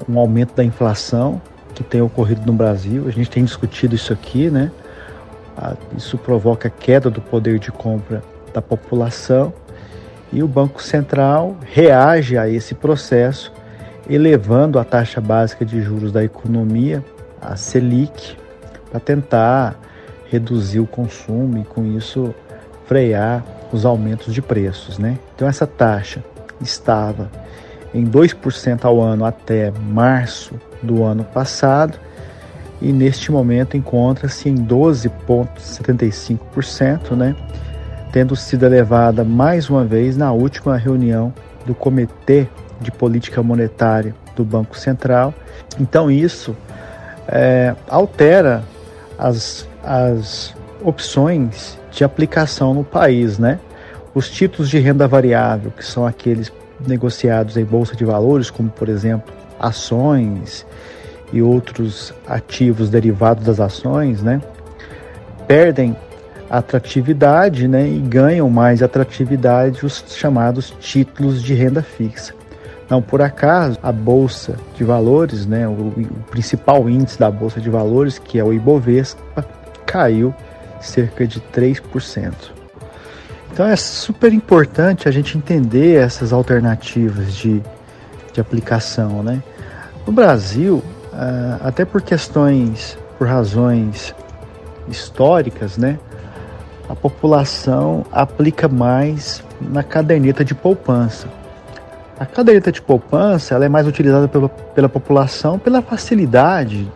um 0.07 0.19
aumento 0.19 0.53
da 0.53 0.63
inflação, 0.63 1.41
que 1.73 1.83
tem 1.83 1.99
ocorrido 1.99 2.41
no 2.45 2.53
Brasil. 2.53 3.05
A 3.07 3.11
gente 3.11 3.27
tem 3.27 3.43
discutido 3.43 3.95
isso 3.95 4.13
aqui, 4.13 4.51
né? 4.51 4.69
Isso 5.97 6.15
provoca 6.15 6.69
queda 6.69 7.09
do 7.09 7.21
poder 7.21 7.57
de 7.57 7.71
compra 7.71 8.23
da 8.53 8.61
população 8.61 9.51
e 10.31 10.43
o 10.43 10.47
Banco 10.47 10.83
Central 10.83 11.57
reage 11.65 12.37
a 12.37 12.47
esse 12.47 12.75
processo, 12.75 13.51
elevando 14.07 14.77
a 14.77 14.83
taxa 14.83 15.19
básica 15.19 15.65
de 15.65 15.81
juros 15.81 16.11
da 16.11 16.23
economia, 16.23 17.03
a 17.41 17.55
Selic, 17.55 18.35
para 18.89 18.99
tentar 18.99 19.79
reduzir 20.29 20.79
o 20.79 20.87
consumo 20.87 21.59
e 21.59 21.63
com 21.63 21.85
isso 21.85 22.33
frear 22.85 23.45
os 23.71 23.85
aumentos 23.85 24.33
de 24.33 24.41
preços, 24.41 24.97
né? 24.97 25.19
Então 25.35 25.47
essa 25.47 25.67
taxa 25.67 26.23
estava 26.61 27.29
em 27.93 28.03
2% 28.05 28.85
ao 28.85 29.01
ano 29.01 29.25
até 29.25 29.71
março 29.71 30.55
do 30.81 31.03
ano 31.03 31.23
passado 31.23 31.99
e 32.81 32.91
neste 32.91 33.31
momento 33.31 33.77
encontra-se 33.77 34.49
em 34.49 34.55
12,75%, 34.55 37.11
né? 37.11 37.35
tendo 38.15 38.33
sido 38.33 38.65
elevada 38.65 39.25
mais 39.25 39.69
uma 39.69 39.83
vez 39.83 40.15
na 40.15 40.31
última 40.31 40.77
reunião 40.77 41.33
do 41.65 41.75
Comitê 41.75 42.47
de 42.79 42.89
Política 42.89 43.43
Monetária 43.43 44.15
do 44.37 44.45
Banco 44.45 44.79
Central. 44.79 45.33
Então, 45.77 46.09
isso 46.09 46.55
é, 47.27 47.75
altera 47.89 48.63
as, 49.17 49.67
as 49.83 50.55
opções 50.83 51.79
de 51.91 52.03
aplicação 52.03 52.73
no 52.73 52.83
país, 52.83 53.39
né? 53.39 53.59
Os 54.13 54.29
títulos 54.29 54.69
de 54.69 54.79
renda 54.79 55.07
variável, 55.07 55.71
que 55.71 55.85
são 55.85 56.05
aqueles 56.05 56.51
negociados 56.85 57.57
em 57.57 57.63
bolsa 57.63 57.95
de 57.95 58.05
valores, 58.05 58.49
como 58.49 58.69
por 58.69 58.89
exemplo 58.89 59.33
ações 59.59 60.65
e 61.31 61.41
outros 61.41 62.13
ativos 62.27 62.89
derivados 62.89 63.45
das 63.45 63.59
ações, 63.59 64.21
né, 64.21 64.41
perdem 65.47 65.95
atratividade 66.49 67.67
né, 67.67 67.87
e 67.87 67.99
ganham 67.99 68.49
mais 68.49 68.83
atratividade 68.83 69.85
os 69.85 70.03
chamados 70.07 70.73
títulos 70.79 71.41
de 71.41 71.53
renda 71.53 71.81
fixa. 71.81 72.33
Não 72.89 73.01
por 73.01 73.21
acaso, 73.21 73.79
a 73.81 73.91
bolsa 73.91 74.55
de 74.75 74.83
valores, 74.83 75.45
né, 75.45 75.67
o, 75.67 75.71
o 75.71 76.23
principal 76.29 76.87
índice 76.87 77.17
da 77.17 77.31
bolsa 77.31 77.59
de 77.59 77.69
valores, 77.69 78.19
que 78.19 78.37
é 78.37 78.43
o 78.43 78.53
Ibovespa, 78.53 79.45
caiu 79.85 80.33
cerca 80.79 81.25
de 81.25 81.39
3%. 81.39 82.33
Então 83.51 83.65
é 83.65 83.75
super 83.75 84.33
importante 84.33 85.07
a 85.07 85.11
gente 85.11 85.37
entender 85.37 85.95
essas 85.95 86.33
alternativas 86.33 87.33
de, 87.33 87.61
de 88.33 88.41
aplicação. 88.41 89.23
Né? 89.23 89.41
No 90.05 90.11
Brasil, 90.11 90.83
ah, 91.13 91.59
até 91.63 91.85
por 91.85 92.01
questões, 92.01 92.97
por 93.17 93.27
razões 93.27 94.13
históricas, 94.87 95.77
né, 95.77 95.97
a 96.87 96.95
população 96.95 98.05
aplica 98.11 98.67
mais 98.67 99.43
na 99.59 99.81
caderneta 99.81 100.45
de 100.45 100.53
poupança. 100.53 101.27
A 102.19 102.25
caderneta 102.25 102.71
de 102.71 102.81
poupança 102.81 103.55
ela 103.55 103.65
é 103.65 103.69
mais 103.69 103.87
utilizada 103.87 104.27
pela, 104.27 104.49
pela 104.49 104.89
população 104.89 105.59
pela 105.59 105.81
facilidade, 105.81 106.91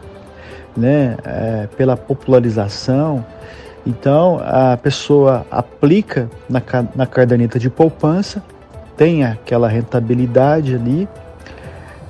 né, 0.77 1.17
é, 1.25 1.67
pela 1.75 1.97
popularização 1.97 3.25
então 3.85 4.39
a 4.43 4.77
pessoa 4.77 5.45
aplica 5.49 6.29
na, 6.49 6.61
na 6.95 7.07
caderneta 7.07 7.57
de 7.57 7.69
poupança, 7.69 8.43
tem 8.95 9.23
aquela 9.23 9.67
rentabilidade 9.67 10.75
ali 10.75 11.07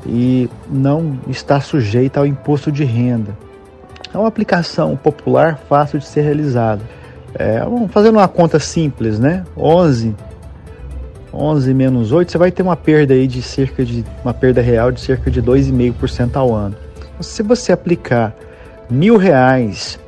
e 0.06 0.50
não 0.70 1.18
está 1.28 1.62
sujeita 1.62 2.20
ao 2.20 2.26
imposto 2.26 2.72
de 2.72 2.84
renda. 2.84 3.38
É 4.14 4.18
uma 4.18 4.28
aplicação 4.28 4.96
popular 4.98 5.60
fácil 5.70 6.00
de 6.00 6.08
ser 6.08 6.22
realizada. 6.22 6.82
É, 7.36 7.60
vamos 7.60 7.92
fazendo 7.92 8.16
uma 8.16 8.28
conta 8.28 8.60
simples, 8.60 9.20
né? 9.20 9.46
11, 9.56 10.16
11 11.34 11.74
menos 11.74 12.12
8, 12.12 12.32
você 12.32 12.38
vai 12.38 12.52
ter 12.52 12.64
uma 12.64 12.76
perda 12.76 13.14
aí 13.14 13.28
de 13.28 13.42
cerca 13.42 13.86
de 13.86 14.04
uma 14.24 14.34
perda 14.34 14.62
real 14.62 14.92
de 14.92 15.00
cerca 15.00 15.30
de 15.30 15.42
2,5% 15.42 16.36
ao 16.36 16.54
ano. 16.54 16.76
Se 17.22 17.44
você 17.44 17.72
aplicar 17.72 18.36
mil 18.90 19.18
reais 19.18 20.00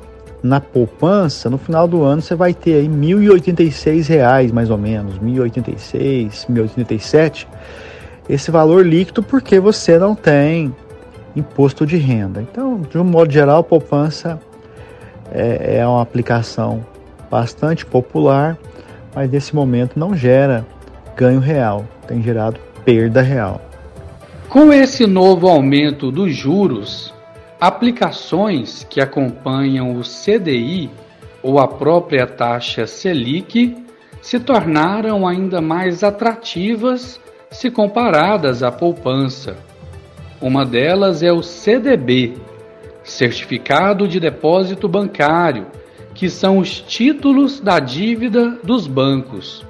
na 0.41 0.59
poupança, 0.59 1.49
no 1.49 1.57
final 1.57 1.87
do 1.87 2.03
ano 2.03 2.21
você 2.21 2.33
vai 2.33 2.53
ter 2.53 2.75
aí 2.75 2.87
1.086 2.87 4.07
reais, 4.07 4.51
mais 4.51 4.69
ou 4.69 4.77
menos, 4.77 5.15
R$ 5.17 5.25
1.086, 5.25 6.47
R$ 6.47 6.63
1.087, 6.85 7.47
esse 8.27 8.49
valor 8.49 8.85
líquido 8.85 9.21
porque 9.21 9.59
você 9.59 9.99
não 9.99 10.15
tem 10.15 10.73
imposto 11.35 11.85
de 11.85 11.97
renda. 11.97 12.41
Então, 12.41 12.81
de 12.81 12.97
um 12.97 13.03
modo 13.03 13.31
geral, 13.31 13.63
poupança 13.63 14.39
é, 15.31 15.77
é 15.77 15.87
uma 15.87 16.01
aplicação 16.01 16.83
bastante 17.29 17.85
popular, 17.85 18.57
mas 19.15 19.29
nesse 19.29 19.55
momento 19.55 19.97
não 19.97 20.15
gera 20.15 20.65
ganho 21.21 21.39
real, 21.39 21.85
tem 22.07 22.21
gerado 22.21 22.59
perda 22.83 23.21
real. 23.21 23.61
Com 24.49 24.73
esse 24.73 25.05
novo 25.05 25.47
aumento 25.47 26.11
dos 26.11 26.35
juros, 26.35 27.13
Aplicações 27.61 28.83
que 28.89 28.99
acompanham 28.99 29.95
o 29.95 30.01
CDI 30.01 30.89
ou 31.43 31.59
a 31.59 31.67
própria 31.67 32.25
taxa 32.25 32.87
Selic 32.87 33.77
se 34.19 34.39
tornaram 34.39 35.27
ainda 35.27 35.61
mais 35.61 36.03
atrativas 36.03 37.19
se 37.51 37.69
comparadas 37.69 38.63
à 38.63 38.71
poupança. 38.71 39.55
Uma 40.41 40.65
delas 40.65 41.21
é 41.21 41.31
o 41.31 41.43
CDB, 41.43 42.33
Certificado 43.03 44.07
de 44.07 44.19
Depósito 44.19 44.87
Bancário, 44.87 45.67
que 46.15 46.31
são 46.31 46.57
os 46.57 46.81
títulos 46.81 47.59
da 47.59 47.79
dívida 47.79 48.57
dos 48.63 48.87
bancos. 48.87 49.63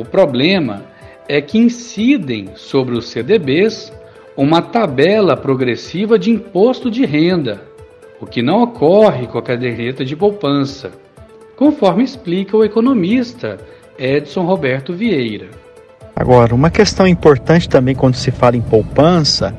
O 0.00 0.04
problema 0.04 0.84
é 1.28 1.40
que 1.40 1.58
incidem 1.58 2.50
sobre 2.54 2.96
os 2.96 3.08
CDBs 3.08 3.92
uma 4.36 4.62
tabela 4.62 5.36
progressiva 5.36 6.16
de 6.16 6.30
imposto 6.30 6.88
de 6.88 7.04
renda, 7.04 7.60
o 8.20 8.26
que 8.26 8.40
não 8.40 8.62
ocorre 8.62 9.26
com 9.26 9.36
a 9.36 9.42
caderneta 9.42 10.04
de 10.04 10.14
poupança, 10.14 10.92
conforme 11.56 12.04
explica 12.04 12.56
o 12.56 12.64
economista 12.64 13.58
Edson 13.98 14.44
Roberto 14.44 14.94
Vieira. 14.94 15.48
Agora, 16.14 16.54
uma 16.54 16.70
questão 16.70 17.06
importante 17.06 17.68
também 17.68 17.96
quando 17.96 18.14
se 18.14 18.30
fala 18.30 18.56
em 18.56 18.60
poupança 18.60 19.52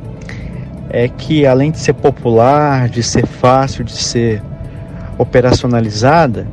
é 0.89 1.09
que 1.09 1.45
além 1.45 1.71
de 1.71 1.79
ser 1.79 1.93
popular, 1.93 2.87
de 2.87 3.03
ser 3.03 3.25
fácil 3.25 3.83
de 3.83 3.97
ser 3.97 4.41
operacionalizada, 5.17 6.47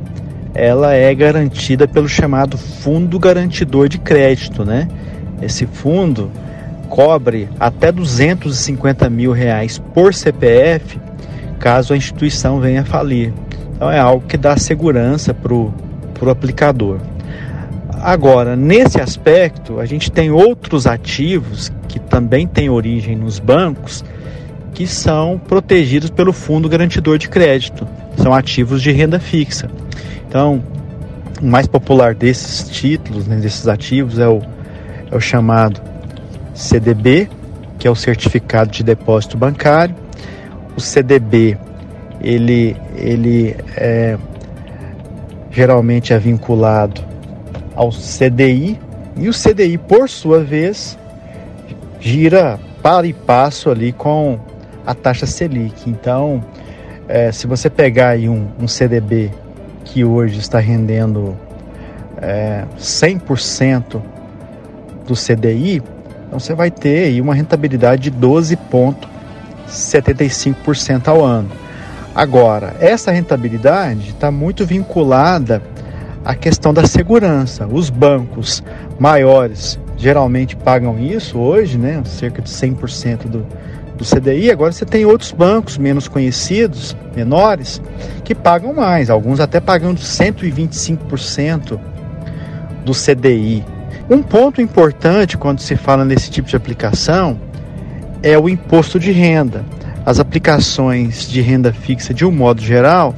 ela 0.57 0.95
é 0.95 1.13
garantida 1.13 1.87
pelo 1.87 2.09
chamado 2.09 2.57
Fundo 2.57 3.19
Garantidor 3.19 3.87
de 3.87 3.99
Crédito, 3.99 4.65
né? 4.65 4.87
Esse 5.39 5.67
fundo 5.67 6.31
cobre 6.89 7.47
até 7.59 7.91
250 7.91 9.07
mil 9.07 9.31
reais 9.31 9.77
por 9.93 10.15
CPF 10.15 10.99
caso 11.59 11.93
a 11.93 11.97
instituição 11.97 12.59
venha 12.59 12.81
a 12.81 12.85
falir. 12.85 13.31
Então 13.75 13.91
é 13.91 13.99
algo 13.99 14.25
que 14.25 14.35
dá 14.35 14.57
segurança 14.57 15.31
para 15.31 15.53
o 15.53 15.71
aplicador. 16.27 16.97
Agora, 18.01 18.55
nesse 18.55 18.99
aspecto, 18.99 19.79
a 19.79 19.85
gente 19.85 20.11
tem 20.11 20.31
outros 20.31 20.87
ativos 20.87 21.71
que 21.87 21.99
também 21.99 22.47
têm 22.47 22.67
origem 22.67 23.15
nos 23.15 23.37
bancos 23.37 24.03
que 24.73 24.87
são 24.87 25.39
protegidos 25.39 26.09
pelo 26.09 26.33
Fundo 26.33 26.67
Garantidor 26.67 27.19
de 27.19 27.29
Crédito. 27.29 27.87
São 28.15 28.33
ativos 28.33 28.81
de 28.81 28.91
renda 28.91 29.19
fixa. 29.19 29.69
Então, 30.37 30.61
o 31.41 31.47
mais 31.47 31.65
popular 31.65 32.13
desses 32.13 32.69
títulos, 32.69 33.25
né, 33.25 33.37
desses 33.37 33.67
ativos, 33.67 34.19
é 34.19 34.27
o, 34.27 34.39
é 35.11 35.15
o 35.15 35.19
chamado 35.19 35.81
CDB, 36.53 37.27
que 37.79 37.87
é 37.87 37.89
o 37.89 37.95
certificado 37.95 38.69
de 38.69 38.83
depósito 38.83 39.35
bancário. 39.35 39.95
O 40.77 40.79
CDB, 40.79 41.57
ele, 42.21 42.77
ele 42.95 43.55
é, 43.75 44.15
geralmente 45.49 46.13
é 46.13 46.19
vinculado 46.19 47.01
ao 47.75 47.89
CDI 47.89 48.79
e 49.15 49.29
o 49.29 49.33
CDI, 49.33 49.79
por 49.79 50.07
sua 50.07 50.43
vez, 50.43 50.99
gira 51.99 52.59
para 52.83 53.07
e 53.07 53.13
passo 53.13 53.71
ali 53.71 53.91
com 53.91 54.37
a 54.85 54.93
taxa 54.93 55.25
Selic. 55.25 55.89
Então, 55.89 56.45
é, 57.07 57.31
se 57.31 57.47
você 57.47 57.71
pegar 57.71 58.09
aí 58.09 58.29
um, 58.29 58.49
um, 58.61 58.67
CDB 58.67 59.31
que 59.87 60.03
hoje 60.03 60.39
está 60.39 60.59
rendendo 60.59 61.37
é, 62.21 62.65
100% 62.77 64.01
do 65.07 65.13
CDI, 65.13 65.81
então 66.27 66.37
você 66.39 66.53
vai 66.53 66.69
ter 66.69 67.19
uma 67.21 67.33
rentabilidade 67.33 68.11
de 68.11 68.19
12,75% 68.19 71.07
ao 71.07 71.23
ano. 71.23 71.49
Agora, 72.13 72.75
essa 72.79 73.11
rentabilidade 73.11 74.09
está 74.09 74.29
muito 74.29 74.65
vinculada 74.65 75.61
à 76.25 76.35
questão 76.35 76.73
da 76.73 76.85
segurança. 76.85 77.65
Os 77.65 77.89
bancos 77.89 78.61
maiores 78.99 79.79
geralmente 79.95 80.53
pagam 80.55 80.99
isso 80.99 81.39
hoje, 81.39 81.77
né, 81.77 82.01
cerca 82.05 82.41
de 82.41 82.49
100% 82.49 83.27
do, 83.27 83.45
do 83.97 84.05
CDI. 84.05 84.51
Agora 84.51 84.71
você 84.71 84.85
tem 84.85 85.05
outros 85.05 85.31
bancos 85.31 85.77
menos 85.77 86.07
conhecidos, 86.07 86.95
menores, 87.15 87.81
que 88.23 88.33
pagam 88.35 88.73
mais, 88.73 89.09
alguns 89.09 89.39
até 89.39 89.59
pagando 89.59 89.99
125% 89.99 91.79
do 92.85 92.93
CDI. 92.93 93.65
Um 94.09 94.23
ponto 94.23 94.61
importante 94.61 95.37
quando 95.37 95.59
se 95.59 95.75
fala 95.75 96.05
nesse 96.05 96.31
tipo 96.31 96.47
de 96.47 96.55
aplicação 96.55 97.37
é 98.23 98.37
o 98.37 98.47
imposto 98.47 98.99
de 98.99 99.11
renda. 99.11 99.65
As 100.05 100.19
aplicações 100.19 101.27
de 101.27 101.41
renda 101.41 101.73
fixa, 101.73 102.13
de 102.13 102.25
um 102.25 102.31
modo 102.31 102.61
geral, 102.61 103.13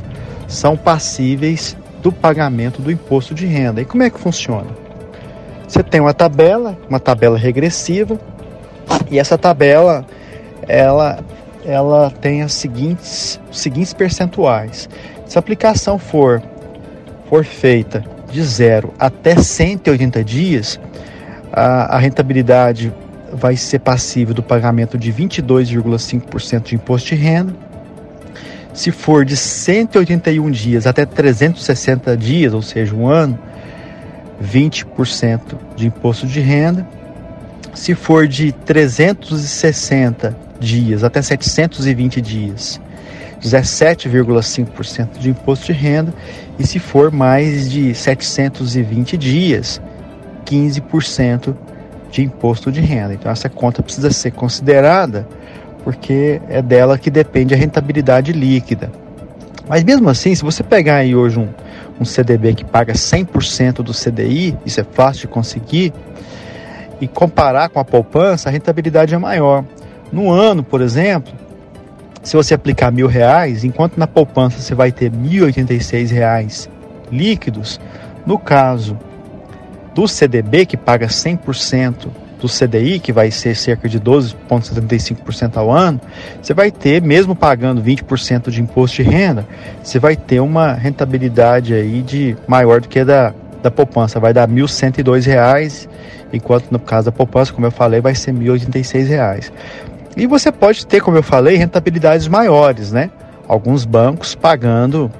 são 0.47 0.75
passíveis 0.75 1.77
do 2.01 2.11
pagamento 2.11 2.81
do 2.81 2.91
imposto 2.91 3.35
de 3.35 3.45
renda. 3.45 3.81
E 3.81 3.85
como 3.85 4.01
é 4.01 4.09
que 4.09 4.19
funciona? 4.19 4.67
Você 5.67 5.83
tem 5.83 6.01
uma 6.01 6.13
tabela, 6.15 6.75
uma 6.89 6.99
tabela 6.99 7.37
regressiva, 7.37 8.19
e 9.11 9.19
essa 9.19 9.37
tabela 9.37 10.03
ela, 10.69 11.19
ela 11.65 12.12
tem 12.21 12.43
as 12.43 12.53
seguintes, 12.53 13.39
os 13.51 13.60
seguintes 13.60 13.91
percentuais. 13.91 14.88
Se 15.25 15.38
a 15.38 15.39
aplicação 15.39 15.97
for, 15.97 16.41
for 17.27 17.43
feita 17.43 18.05
de 18.32 18.41
0 18.43 18.93
até 18.99 19.36
180 19.36 20.23
dias, 20.23 20.79
a, 21.51 21.95
a 21.95 21.97
rentabilidade 21.97 22.93
vai 23.34 23.55
ser 23.55 23.79
passível 23.79 24.34
do 24.34 24.43
pagamento 24.43 24.97
de 24.97 25.12
22,5% 25.12 26.63
de 26.63 26.75
imposto 26.75 27.10
de 27.10 27.15
renda. 27.15 27.53
Se 28.71 28.91
for 28.91 29.25
de 29.25 29.36
181 29.36 30.51
dias 30.51 30.86
até 30.86 31.03
360 31.05 32.15
dias, 32.15 32.53
ou 32.53 32.62
seja, 32.62 32.95
um 32.95 33.08
ano, 33.08 33.38
20% 34.41 35.41
de 35.75 35.88
imposto 35.88 36.27
de 36.27 36.39
renda. 36.39 36.88
Se 37.73 37.95
for 37.95 38.27
de 38.27 38.51
360 38.51 40.48
dias 40.59 41.03
até 41.03 41.21
720 41.21 42.21
dias, 42.21 42.81
17,5% 43.41 45.17
de 45.19 45.29
imposto 45.29 45.67
de 45.67 45.73
renda. 45.73 46.13
E 46.57 46.67
se 46.67 46.79
for 46.79 47.11
mais 47.11 47.71
de 47.71 47.93
720 47.93 49.17
dias, 49.17 49.81
15% 50.45 51.55
de 52.11 52.23
imposto 52.23 52.71
de 52.71 52.81
renda. 52.81 53.13
Então 53.13 53.31
essa 53.31 53.49
conta 53.49 53.81
precisa 53.81 54.11
ser 54.11 54.31
considerada 54.31 55.27
porque 55.83 56.41
é 56.49 56.61
dela 56.61 56.97
que 56.97 57.09
depende 57.09 57.53
a 57.53 57.57
rentabilidade 57.57 58.33
líquida. 58.33 58.91
Mas 59.67 59.83
mesmo 59.83 60.09
assim, 60.09 60.33
se 60.33 60.43
você 60.43 60.63
pegar 60.63 60.95
aí 60.95 61.15
hoje 61.15 61.39
um, 61.39 61.47
um 61.99 62.05
CDB 62.05 62.55
que 62.55 62.65
paga 62.65 62.93
100% 62.93 63.83
do 63.83 63.93
CDI, 63.93 64.57
isso 64.65 64.81
é 64.81 64.83
fácil 64.83 65.21
de 65.21 65.27
conseguir, 65.27 65.93
e 66.99 67.07
comparar 67.07 67.69
com 67.69 67.79
a 67.79 67.85
poupança, 67.85 68.49
a 68.49 68.51
rentabilidade 68.51 69.13
é 69.13 69.17
maior. 69.17 69.63
No 70.11 70.31
ano, 70.31 70.63
por 70.63 70.81
exemplo, 70.81 71.33
se 72.23 72.35
você 72.35 72.53
aplicar 72.53 72.91
mil 72.91 73.07
reais, 73.07 73.63
enquanto 73.63 73.97
na 73.97 74.07
poupança 74.07 74.59
você 74.59 74.75
vai 74.75 74.91
ter 74.91 75.11
mil 75.11 75.47
reais 76.11 76.69
líquidos, 77.11 77.79
no 78.25 78.37
caso 78.37 78.97
do 79.93 80.07
CDB, 80.07 80.65
que 80.65 80.77
paga 80.77 81.07
100% 81.07 82.07
do 82.39 82.47
CDI, 82.47 82.99
que 82.99 83.11
vai 83.11 83.31
ser 83.31 83.55
cerca 83.55 83.89
de 83.89 83.99
12,75% 83.99 85.57
ao 85.57 85.69
ano, 85.69 85.99
você 86.41 86.53
vai 86.53 86.71
ter, 86.71 87.01
mesmo 87.01 87.35
pagando 87.35 87.81
20% 87.81 88.49
de 88.49 88.61
imposto 88.61 89.03
de 89.03 89.03
renda, 89.03 89.45
você 89.83 89.99
vai 89.99 90.15
ter 90.15 90.39
uma 90.39 90.73
rentabilidade 90.73 91.73
aí 91.73 92.01
de 92.01 92.37
maior 92.47 92.79
do 92.79 92.87
que 92.87 92.99
a 92.99 93.03
da, 93.03 93.33
da 93.61 93.69
poupança, 93.69 94.19
vai 94.19 94.33
dar 94.33 94.47
R$ 94.47 94.55
1.102, 94.55 95.89
enquanto 96.31 96.71
no 96.71 96.79
caso 96.79 97.05
da 97.05 97.11
poupança, 97.11 97.51
como 97.51 97.67
eu 97.67 97.71
falei, 97.71 97.99
vai 97.99 98.15
ser 98.15 98.31
R$ 98.31 98.39
1.086. 98.39 99.51
E 100.17 100.27
você 100.27 100.51
pode 100.51 100.85
ter, 100.85 101.01
como 101.01 101.17
eu 101.17 101.23
falei, 101.23 101.55
rentabilidades 101.55 102.27
maiores, 102.27 102.91
né? 102.91 103.09
Alguns 103.47 103.85
bancos 103.85 104.35
pagando 104.35 105.11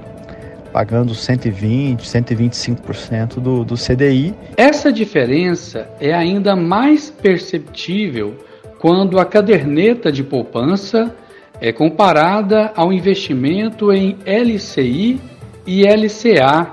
pagando 0.72 1.16
120, 1.16 2.02
125% 2.02 3.40
do, 3.40 3.66
do 3.66 3.76
CDI. 3.76 4.36
Essa 4.56 4.92
diferença 4.92 5.90
é 6.00 6.14
ainda 6.14 6.56
mais 6.56 7.10
perceptível 7.10 8.36
quando 8.78 9.20
a 9.20 9.26
caderneta 9.26 10.12
de 10.12 10.24
poupança 10.24 11.14
é 11.60 11.74
comparada 11.74 12.72
ao 12.76 12.94
investimento 12.94 13.92
em 13.92 14.18
LCI 14.26 15.20
e 15.68 15.84
LCA, 15.84 16.68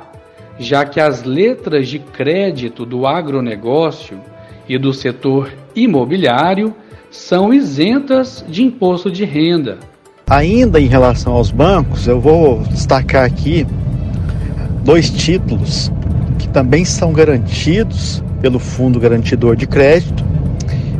já 0.58 0.84
que 0.84 1.00
as 1.00 1.24
letras 1.24 1.88
de 1.88 1.98
crédito 1.98 2.86
do 2.86 3.06
agronegócio 3.06 4.20
e 4.68 4.78
do 4.78 4.92
setor 4.92 5.52
imobiliário 5.74 6.74
são 7.10 7.52
isentas 7.52 8.44
de 8.48 8.62
imposto 8.64 9.10
de 9.10 9.24
renda. 9.24 9.78
Ainda 10.28 10.80
em 10.80 10.86
relação 10.86 11.34
aos 11.34 11.50
bancos, 11.50 12.06
eu 12.06 12.20
vou 12.20 12.60
destacar 12.64 13.24
aqui 13.24 13.66
dois 14.82 15.08
títulos 15.10 15.90
que 16.38 16.48
também 16.48 16.84
são 16.84 17.12
garantidos 17.12 18.22
pelo 18.40 18.58
Fundo 18.58 19.00
Garantidor 19.00 19.56
de 19.56 19.66
Crédito, 19.66 20.24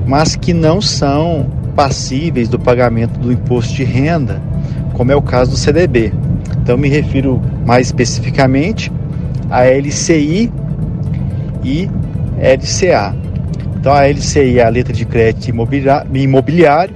mas 0.07 0.37
que 0.37 0.53
não 0.53 0.81
são 0.81 1.51
passíveis 1.75 2.49
do 2.49 2.59
pagamento 2.59 3.19
do 3.19 3.33
imposto 3.33 3.75
de 3.75 3.85
renda, 3.85 4.41
como 4.95 5.13
é 5.13 5.17
o 5.17 5.23
caso 5.23 5.51
do 5.51 5.57
CDB. 5.57 6.13
Então, 6.63 6.77
me 6.77 6.89
refiro 6.89 7.41
mais 7.67 7.89
especificamente 7.89 8.91
a 9.51 9.65
LCI 9.65 10.51
e 11.63 11.89
LCA. 12.39 13.26
Então 13.79 13.93
a 13.93 14.09
LCI 14.09 14.59
é 14.59 14.65
a 14.65 14.69
letra 14.69 14.93
de 14.93 15.05
crédito 15.05 15.49
imobiliário 15.49 16.95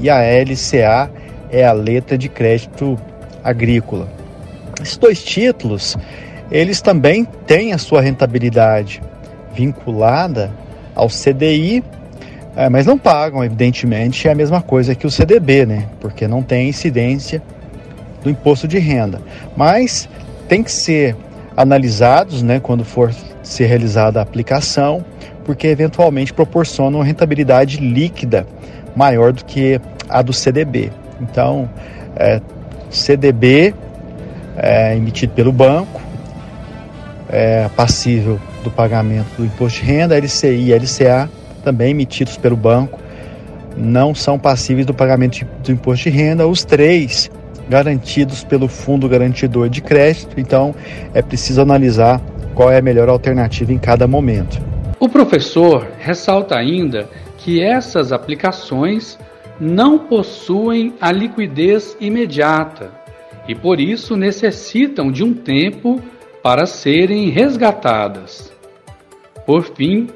e 0.00 0.10
a 0.10 0.20
LCA 0.20 1.10
é 1.50 1.64
a 1.64 1.72
letra 1.72 2.18
de 2.18 2.28
crédito 2.28 2.98
agrícola. 3.42 4.08
Esses 4.82 4.96
dois 4.96 5.22
títulos, 5.22 5.96
eles 6.50 6.80
também 6.80 7.24
têm 7.46 7.72
a 7.72 7.78
sua 7.78 8.00
rentabilidade 8.00 9.00
vinculada 9.54 10.50
ao 10.94 11.08
CDI, 11.08 11.84
é, 12.56 12.68
mas 12.68 12.86
não 12.86 12.98
pagam, 12.98 13.44
evidentemente, 13.44 14.28
a 14.28 14.34
mesma 14.34 14.60
coisa 14.60 14.94
que 14.94 15.06
o 15.06 15.10
CDB, 15.10 15.66
né? 15.66 15.88
Porque 16.00 16.26
não 16.26 16.42
tem 16.42 16.68
incidência 16.68 17.42
do 18.22 18.30
imposto 18.30 18.66
de 18.66 18.78
renda. 18.78 19.20
Mas 19.56 20.08
tem 20.48 20.62
que 20.62 20.72
ser 20.72 21.16
analisados, 21.56 22.42
né, 22.42 22.60
quando 22.60 22.84
for 22.84 23.12
ser 23.42 23.66
realizada 23.66 24.18
a 24.18 24.22
aplicação, 24.22 25.04
porque 25.44 25.66
eventualmente 25.66 26.32
proporcionam 26.32 26.98
uma 27.00 27.04
rentabilidade 27.04 27.78
líquida 27.78 28.46
maior 28.96 29.32
do 29.32 29.44
que 29.44 29.80
a 30.08 30.22
do 30.22 30.32
CDB. 30.32 30.90
Então, 31.20 31.68
é, 32.16 32.40
CDB 32.90 33.74
é, 34.56 34.96
emitido 34.96 35.32
pelo 35.32 35.52
banco, 35.52 36.00
é, 37.28 37.68
passível 37.76 38.40
do 38.62 38.70
pagamento 38.70 39.26
do 39.36 39.44
imposto 39.44 39.80
de 39.80 39.86
renda, 39.86 40.16
LCI 40.16 40.70
e 40.70 40.74
LCA, 40.74 41.28
também 41.62 41.90
emitidos 41.90 42.36
pelo 42.36 42.56
banco, 42.56 42.98
não 43.76 44.14
são 44.14 44.38
passíveis 44.38 44.86
do 44.86 44.94
pagamento 44.94 45.44
do 45.62 45.72
imposto 45.72 46.08
de 46.10 46.16
renda. 46.16 46.46
Os 46.46 46.64
três 46.64 47.30
garantidos 47.68 48.44
pelo 48.44 48.68
Fundo 48.68 49.08
Garantidor 49.08 49.68
de 49.68 49.80
Crédito, 49.80 50.38
então 50.38 50.74
é 51.12 51.22
preciso 51.22 51.60
analisar 51.60 52.20
qual 52.54 52.70
é 52.70 52.78
a 52.78 52.82
melhor 52.82 53.08
alternativa 53.08 53.72
em 53.72 53.78
cada 53.78 54.06
momento. 54.06 54.60
O 54.98 55.08
professor 55.08 55.88
ressalta 55.98 56.56
ainda 56.56 57.08
que 57.38 57.60
essas 57.60 58.12
aplicações 58.12 59.18
não 59.60 59.98
possuem 59.98 60.94
a 61.00 61.12
liquidez 61.12 61.96
imediata 62.00 62.90
e 63.46 63.54
por 63.54 63.80
isso 63.80 64.16
necessitam 64.16 65.10
de 65.12 65.22
um 65.22 65.34
tempo 65.34 66.00
para 66.42 66.66
serem 66.66 67.28
resgatadas. 67.30 68.52
Por 69.46 69.64
fim, 69.64 70.08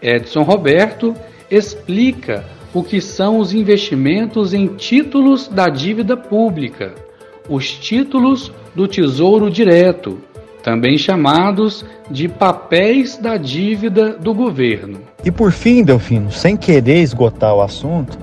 Edson 0.00 0.42
Roberto 0.42 1.14
explica 1.50 2.44
o 2.74 2.82
que 2.82 3.00
são 3.00 3.38
os 3.38 3.52
investimentos 3.52 4.54
em 4.54 4.66
títulos 4.66 5.48
da 5.48 5.68
dívida 5.68 6.16
pública, 6.16 6.94
os 7.48 7.70
títulos 7.70 8.52
do 8.74 8.88
Tesouro 8.88 9.50
Direto, 9.50 10.18
também 10.62 10.96
chamados 10.96 11.84
de 12.10 12.28
papéis 12.28 13.16
da 13.16 13.36
dívida 13.36 14.16
do 14.16 14.32
governo. 14.32 15.00
E 15.24 15.30
por 15.30 15.52
fim, 15.52 15.82
Delfino, 15.82 16.30
sem 16.30 16.56
querer 16.56 17.02
esgotar 17.02 17.54
o 17.54 17.60
assunto, 17.60 18.18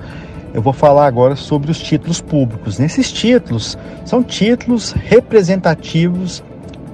eu 0.52 0.60
vou 0.60 0.72
falar 0.72 1.06
agora 1.06 1.36
sobre 1.36 1.70
os 1.70 1.78
títulos 1.78 2.20
públicos. 2.20 2.78
Nesses 2.78 3.12
títulos, 3.12 3.78
são 4.04 4.22
títulos 4.22 4.92
representativos 4.92 6.42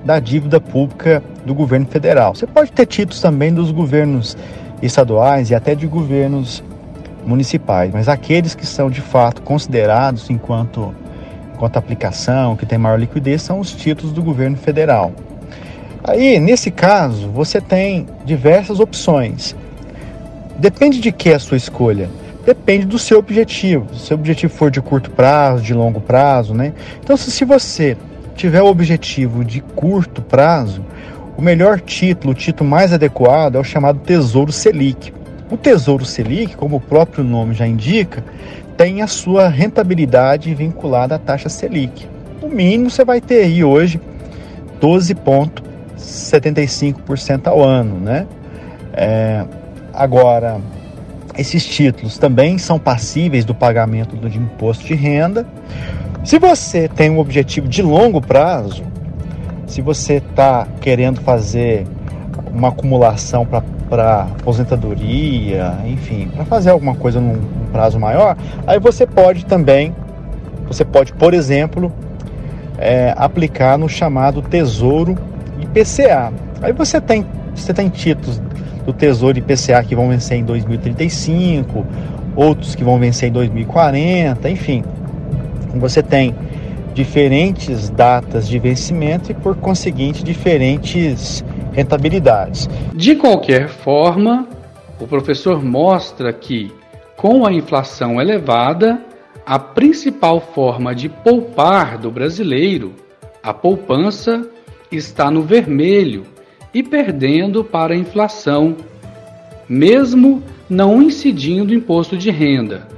da 0.05 0.21
dívida 0.21 0.61
pública 0.61 1.23
do 1.45 1.55
governo 1.55 1.87
federal. 1.87 2.35
Você 2.35 2.47
pode 2.47 2.71
ter 2.71 2.87
títulos 2.87 3.21
também 3.21 3.53
dos 3.53 3.71
governos 3.71 4.37
estaduais 4.83 5.51
e 5.51 5.55
até 5.55 5.75
de 5.75 5.87
governos 5.87 6.63
municipais, 7.27 7.93
mas 7.93 8.09
aqueles 8.09 8.55
que 8.55 8.65
são 8.65 8.89
de 8.89 9.01
fato 9.01 9.43
considerados 9.43 10.31
enquanto, 10.31 10.95
enquanto 11.55 11.77
aplicação, 11.77 12.57
que 12.57 12.65
tem 12.65 12.79
maior 12.79 12.99
liquidez, 12.99 13.43
são 13.43 13.59
os 13.59 13.73
títulos 13.73 14.13
do 14.13 14.23
governo 14.23 14.57
federal. 14.57 15.13
Aí, 16.05 16.39
nesse 16.39 16.71
caso, 16.71 17.29
você 17.29 17.61
tem 17.61 18.07
diversas 18.25 18.79
opções. 18.79 19.57
Depende 20.57 21.01
de 21.01 21.11
que 21.11 21.31
é 21.31 21.35
a 21.35 21.39
sua 21.39 21.57
escolha. 21.57 22.09
Depende 22.45 22.87
do 22.87 22.99
seu 22.99 23.19
objetivo. 23.19 23.89
Se 23.93 23.95
o 23.95 24.07
seu 24.07 24.17
objetivo 24.17 24.53
for 24.55 24.71
de 24.71 24.81
curto 24.81 25.11
prazo, 25.11 25.65
de 25.65 25.75
longo 25.75 26.01
prazo, 26.01 26.55
né? 26.55 26.73
Então, 27.03 27.17
se 27.17 27.45
você 27.45 27.97
tiver 28.37 28.63
o 28.63 28.67
objetivo 28.67 29.45
de 29.45 29.61
curto 29.61 30.23
prazo, 30.23 30.85
o 31.37 31.43
melhor 31.43 31.81
título, 31.81 32.33
o 32.33 32.37
título 32.37 32.71
mais 32.71 32.93
adequado 32.93 33.57
é 33.57 33.59
o 33.59 33.65
chamado 33.65 33.99
Tesouro 33.99 34.53
Selic. 34.53 35.13
O 35.51 35.57
Tesouro 35.57 36.05
Selic, 36.05 36.57
como 36.57 36.77
o 36.77 36.81
próprio 36.81 37.23
nome 37.23 37.55
já 37.55 37.65
indica, 37.67 38.25
tem 38.77 39.01
a 39.01 39.07
sua 39.07 39.49
rentabilidade 39.49 40.53
vinculada 40.55 41.15
à 41.15 41.19
taxa 41.19 41.49
Selic. 41.49 42.09
No 42.43 42.49
mínimo, 42.49 42.91
você 42.91 43.05
vai 43.05 43.21
ter 43.21 43.45
aí 43.45 43.63
hoje 43.63 44.01
12,75% 44.81 47.47
ao 47.47 47.63
ano, 47.63 48.01
né? 48.01 48.27
É, 48.93 49.45
agora, 49.95 50.61
esses 51.39 51.65
títulos 51.65 52.19
também 52.19 52.59
são 52.59 52.77
passíveis 52.79 53.45
do 53.45 53.55
pagamento 53.55 54.17
do 54.17 54.29
imposto 54.29 54.85
de 54.85 54.95
renda. 54.95 55.47
Se 56.25 56.41
você 56.41 56.89
tem 56.89 57.09
um 57.09 57.19
objetivo 57.19 57.69
de 57.69 57.83
longo 57.83 58.21
prazo, 58.21 58.83
se 59.67 59.81
você 59.81 60.15
está 60.15 60.67
querendo 60.81 61.21
fazer 61.21 61.87
uma 62.57 62.69
acumulação 62.69 63.47
para 63.47 64.23
aposentadoria, 64.23 65.75
enfim, 65.87 66.29
para 66.35 66.45
fazer 66.45 66.71
alguma 66.71 66.95
coisa 66.95 67.21
num, 67.21 67.35
num 67.35 67.67
prazo 67.71 68.01
maior, 68.01 68.37
aí 68.67 68.81
você 68.81 69.07
pode 69.07 69.45
também, 69.45 69.95
você 70.67 70.85
pode, 70.85 71.13
por 71.13 71.35
exemplo, 71.35 71.93
é, 72.79 73.15
aplicar 73.17 73.79
no 73.79 73.89
chamado 73.89 74.43
Tesouro 74.43 75.17
IPCA. 75.61 76.33
Aí 76.63 76.73
você 76.73 77.01
tem 77.01 77.27
você 77.55 77.73
tem 77.73 77.89
títulos 77.89 78.41
do 78.85 78.93
Tesouro 78.93 79.39
IPCA 79.39 79.83
que 79.83 79.95
vão 79.95 80.09
vencer 80.09 80.39
em 80.39 80.45
2035, 80.45 81.87
outros 82.35 82.75
que 82.75 82.85
vão 82.85 82.99
vencer 82.99 83.31
em 83.31 83.33
2040, 83.33 84.51
enfim. 84.51 84.85
Você 85.75 86.03
tem 86.03 86.35
diferentes 86.95 87.91
datas 87.91 88.47
de 88.47 88.59
vencimento 88.59 89.31
e, 89.31 89.35
por 89.35 89.57
conseguinte, 89.57 90.23
diferentes 90.23 91.45
rentabilidades. 91.77 92.69
De 92.95 93.15
qualquer 93.15 93.69
forma, 93.69 94.49
o 94.99 95.07
professor 95.07 95.63
mostra 95.63 96.33
que, 96.33 96.73
com 97.17 97.45
a 97.45 97.53
inflação 97.53 98.19
elevada, 98.19 98.99
a 99.45 99.59
principal 99.59 100.41
forma 100.41 100.95
de 100.95 101.11
poupar 101.11 101.99
do 101.99 102.11
brasileiro, 102.11 102.95
a 103.43 103.53
poupança, 103.53 104.49
está 104.91 105.31
no 105.31 105.43
vermelho 105.43 106.25
e 106.73 106.83
perdendo 106.83 107.63
para 107.63 107.93
a 107.93 107.97
inflação, 107.97 108.75
mesmo 109.69 110.43
não 110.71 111.03
incidindo 111.03 111.75
imposto 111.75 112.17
de 112.17 112.31
renda. 112.31 112.89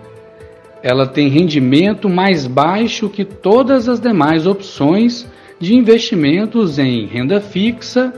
Ela 0.84 1.04
tem 1.04 1.28
rendimento 1.28 2.08
mais 2.08 2.46
baixo 2.46 3.08
que 3.08 3.24
todas 3.24 3.88
as 3.88 3.98
demais 3.98 4.46
opções 4.46 5.26
de 5.58 5.74
investimentos 5.74 6.78
em 6.78 7.06
renda 7.06 7.40
fixa, 7.40 8.14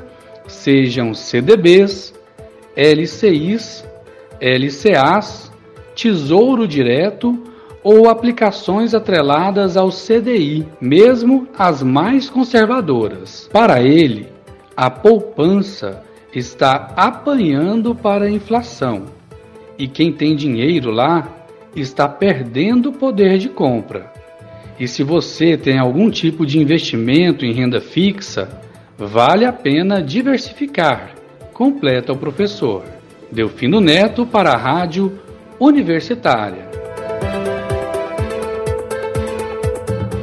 sejam 0.50 1.14
CDBs, 1.14 2.14
LCIs, 2.76 3.84
LCAs, 4.40 5.50
Tesouro 5.94 6.66
Direto 6.66 7.38
ou 7.82 8.08
aplicações 8.08 8.94
atreladas 8.94 9.76
ao 9.76 9.90
CDI, 9.90 10.66
mesmo 10.80 11.48
as 11.58 11.82
mais 11.82 12.28
conservadoras. 12.28 13.48
Para 13.52 13.82
ele, 13.82 14.28
a 14.76 14.90
poupança 14.90 16.02
está 16.34 16.92
apanhando 16.96 17.94
para 17.94 18.26
a 18.26 18.30
inflação 18.30 19.06
e 19.78 19.88
quem 19.88 20.12
tem 20.12 20.36
dinheiro 20.36 20.90
lá 20.90 21.46
está 21.74 22.06
perdendo 22.08 22.92
poder 22.92 23.38
de 23.38 23.48
compra. 23.48 24.12
E 24.78 24.86
se 24.86 25.02
você 25.02 25.56
tem 25.56 25.78
algum 25.78 26.10
tipo 26.10 26.46
de 26.46 26.58
investimento 26.58 27.44
em 27.44 27.52
renda 27.52 27.80
fixa, 27.80 28.48
vale 29.06 29.46
a 29.46 29.52
pena 29.52 30.02
diversificar, 30.02 31.14
completa 31.54 32.12
o 32.12 32.16
professor. 32.16 32.84
Delfino 33.32 33.80
Neto 33.80 34.26
para 34.26 34.52
a 34.52 34.56
Rádio 34.56 35.18
Universitária. 35.58 36.68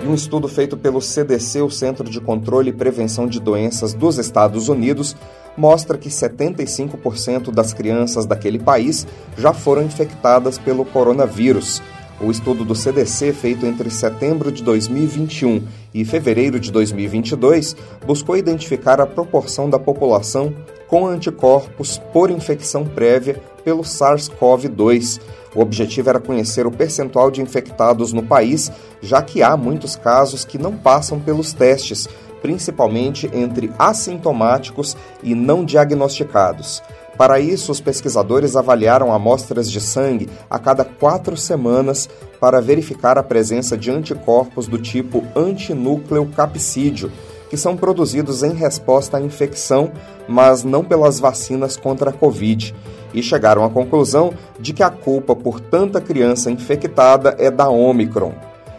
um 0.08 0.14
estudo 0.14 0.48
feito 0.48 0.78
pelo 0.78 1.02
CDC, 1.02 1.62
o 1.62 1.70
Centro 1.70 2.10
de 2.10 2.22
Controle 2.22 2.70
e 2.70 2.74
Prevenção 2.74 3.28
de 3.28 3.42
Doenças 3.42 3.94
dos 3.94 4.18
Estados 4.18 4.70
Unidos, 4.70 5.18
mostra 5.58 5.98
que 5.98 6.08
75% 6.08 7.52
das 7.52 7.74
crianças 7.74 8.26
daquele 8.26 8.58
país 8.58 9.06
já 9.38 9.54
foram 9.54 9.84
infectadas 9.84 10.58
pelo 10.58 10.86
coronavírus. 10.86 11.82
O 12.20 12.32
estudo 12.32 12.66
do 12.66 12.74
CDC, 12.74 13.32
feito 13.34 13.66
entre 13.66 13.90
setembro 13.92 14.52
de 14.52 14.64
2021 14.64 15.64
e 15.94 16.04
fevereiro 16.04 16.60
de 16.60 16.72
2022, 16.72 17.76
buscou 18.06 18.36
identificar 18.36 19.00
a 19.00 19.06
proporção 19.06 19.70
da 19.70 19.78
população 19.78 20.54
com 20.88 21.06
anticorpos 21.06 21.98
por 22.12 22.32
infecção 22.32 22.86
prévia 22.86 23.42
pelo 23.64 23.84
SARS-CoV-2 23.84 25.20
o 25.58 25.62
objetivo 25.62 26.08
era 26.08 26.20
conhecer 26.20 26.68
o 26.68 26.72
percentual 26.72 27.32
de 27.32 27.42
infectados 27.42 28.14
no 28.14 28.22
país, 28.22 28.72
já 29.02 29.24
que 29.24 29.42
há 29.42 29.58
muitos 29.58 29.96
casos 29.96 30.46
que 30.46 30.56
não 30.56 30.78
passam 30.78 31.20
pelos 31.20 31.52
testes, 31.52 32.08
principalmente 32.44 33.28
entre 33.34 33.72
assintomáticos 33.80 34.96
e 35.24 35.34
não 35.34 35.66
diagnosticados. 35.66 36.84
Para 37.18 37.40
isso, 37.40 37.72
os 37.72 37.82
pesquisadores 37.82 38.56
avaliaram 38.56 39.12
amostras 39.12 39.72
de 39.72 39.82
sangue 39.82 40.30
a 40.50 40.60
cada 40.60 40.86
quatro 40.86 41.36
semanas 41.36 42.08
para 42.40 42.62
verificar 42.62 43.18
a 43.18 43.24
presença 43.24 43.76
de 43.76 43.90
anticorpos 43.90 44.68
do 44.68 44.78
tipo 44.78 45.24
antinúcleo 45.36 46.28
capsídeo, 46.28 47.12
que 47.50 47.58
são 47.58 47.76
produzidos 47.76 48.44
em 48.44 48.54
resposta 48.54 49.18
à 49.18 49.22
infecção, 49.22 49.92
mas 50.28 50.64
não 50.64 50.84
pelas 50.84 51.20
vacinas 51.20 51.76
contra 51.76 52.12
a 52.12 52.14
Covid 52.14 52.76
e 53.14 53.24
chegaram 53.24 53.64
à 53.64 53.70
conclusão 53.70 54.34
de 54.60 54.74
que 54.74 54.84
a 54.84 54.90
culpa 54.90 55.36
por 55.36 55.60
tanta 55.60 56.00
criança 56.00 56.52
infectada 56.52 57.36
é 57.40 57.50
da 57.50 57.70
Omicron. 57.70 58.34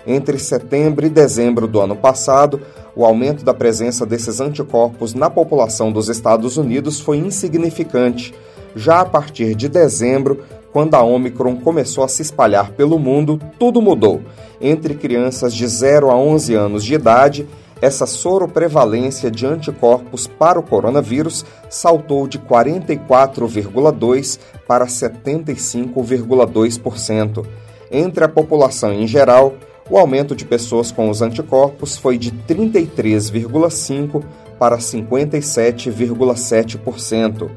Entre 0.09 0.37
setembro 0.39 1.05
e 1.05 1.11
dezembro 1.11 1.69
do 1.69 1.83
ano 1.83 1.95
passado, 1.95 2.63
o 2.97 3.05
aumento 3.05 3.45
da 3.45 3.53
presença 3.53 4.07
desses 4.07 4.41
anticorpos 4.41 5.13
na 5.13 5.29
população 5.29 5.93
dos 5.93 6.09
Estados 6.09 6.57
Unidos 6.57 6.99
foi 6.99 7.19
insignificante. 7.19 8.35
Já 8.75 9.01
a 9.01 9.05
partir 9.05 9.55
de 9.55 9.69
dezembro, 9.69 10.43
quando 10.73 10.95
a 10.95 11.03
Omicron 11.03 11.57
começou 11.57 12.03
a 12.03 12.09
se 12.09 12.23
espalhar 12.23 12.73
pelo 12.73 12.99
mundo, 12.99 13.39
tudo 13.59 13.83
mudou. 13.83 14.23
Entre 14.63 14.95
crianças 14.95 15.55
de 15.55 15.67
0 15.67 16.11
a 16.11 16.17
11 16.17 16.55
anos 16.55 16.83
de 16.83 16.95
idade, 16.95 17.47
essa 17.83 18.07
soroprevalência 18.07 19.31
de 19.31 19.45
anticorpos 19.45 20.27
para 20.27 20.59
o 20.59 20.63
coronavírus 20.63 21.45
saltou 21.69 22.27
de 22.27 22.39
44,2% 22.39 24.39
para 24.67 24.87
75,2%. 24.87 27.45
Entre 27.91 28.23
a 28.25 28.29
população 28.29 28.93
em 28.93 29.07
geral, 29.07 29.55
o 29.91 29.97
aumento 29.97 30.37
de 30.37 30.45
pessoas 30.45 30.93
com 30.93 31.09
os 31.09 31.23
anticorpos 31.23 31.97
foi 31.97 32.19
de 32.19 32.31
33,5% 32.31 34.23
para 34.59 34.77
57,7%. 34.79 37.49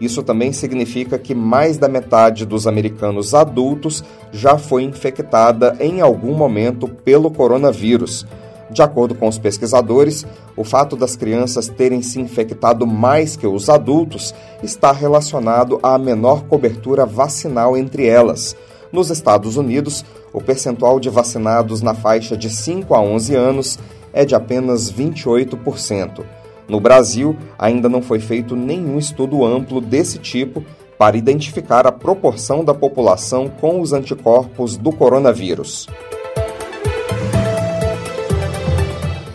Isso 0.00 0.22
também 0.22 0.52
significa 0.52 1.18
que 1.18 1.34
mais 1.34 1.76
da 1.76 1.88
metade 1.88 2.46
dos 2.46 2.68
americanos 2.68 3.34
adultos 3.34 4.04
já 4.30 4.56
foi 4.56 4.84
infectada 4.84 5.76
em 5.80 6.00
algum 6.00 6.34
momento 6.34 6.86
pelo 6.88 7.30
coronavírus. 7.30 8.24
De 8.70 8.82
acordo 8.82 9.14
com 9.14 9.26
os 9.26 9.38
pesquisadores, 9.38 10.26
o 10.56 10.62
fato 10.62 10.94
das 10.94 11.16
crianças 11.16 11.68
terem 11.68 12.02
se 12.02 12.20
infectado 12.20 12.86
mais 12.86 13.34
que 13.34 13.46
os 13.46 13.70
adultos 13.70 14.34
está 14.62 14.92
relacionado 14.92 15.80
à 15.82 15.98
menor 15.98 16.44
cobertura 16.44 17.06
vacinal 17.06 17.76
entre 17.76 18.06
elas. 18.06 18.54
Nos 18.92 19.10
Estados 19.10 19.56
Unidos, 19.56 20.04
o 20.32 20.40
percentual 20.40 21.00
de 21.00 21.08
vacinados 21.08 21.82
na 21.82 21.94
faixa 21.94 22.36
de 22.36 22.50
5 22.50 22.94
a 22.94 23.00
11 23.00 23.34
anos 23.34 23.78
é 24.12 24.24
de 24.24 24.34
apenas 24.34 24.92
28%. 24.92 26.24
No 26.68 26.80
Brasil, 26.80 27.36
ainda 27.58 27.88
não 27.88 28.02
foi 28.02 28.20
feito 28.20 28.54
nenhum 28.54 28.98
estudo 28.98 29.44
amplo 29.44 29.80
desse 29.80 30.18
tipo 30.18 30.62
para 30.98 31.16
identificar 31.16 31.86
a 31.86 31.92
proporção 31.92 32.64
da 32.64 32.74
população 32.74 33.48
com 33.48 33.80
os 33.80 33.92
anticorpos 33.92 34.76
do 34.76 34.92
coronavírus. 34.92 35.86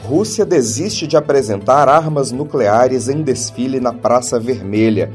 Rússia 0.03 0.45
desiste 0.45 1.07
de 1.07 1.17
apresentar 1.17 1.89
armas 1.89 2.31
nucleares 2.31 3.07
em 3.07 3.23
desfile 3.23 3.79
na 3.79 3.91
Praça 3.91 4.39
Vermelha. 4.39 5.11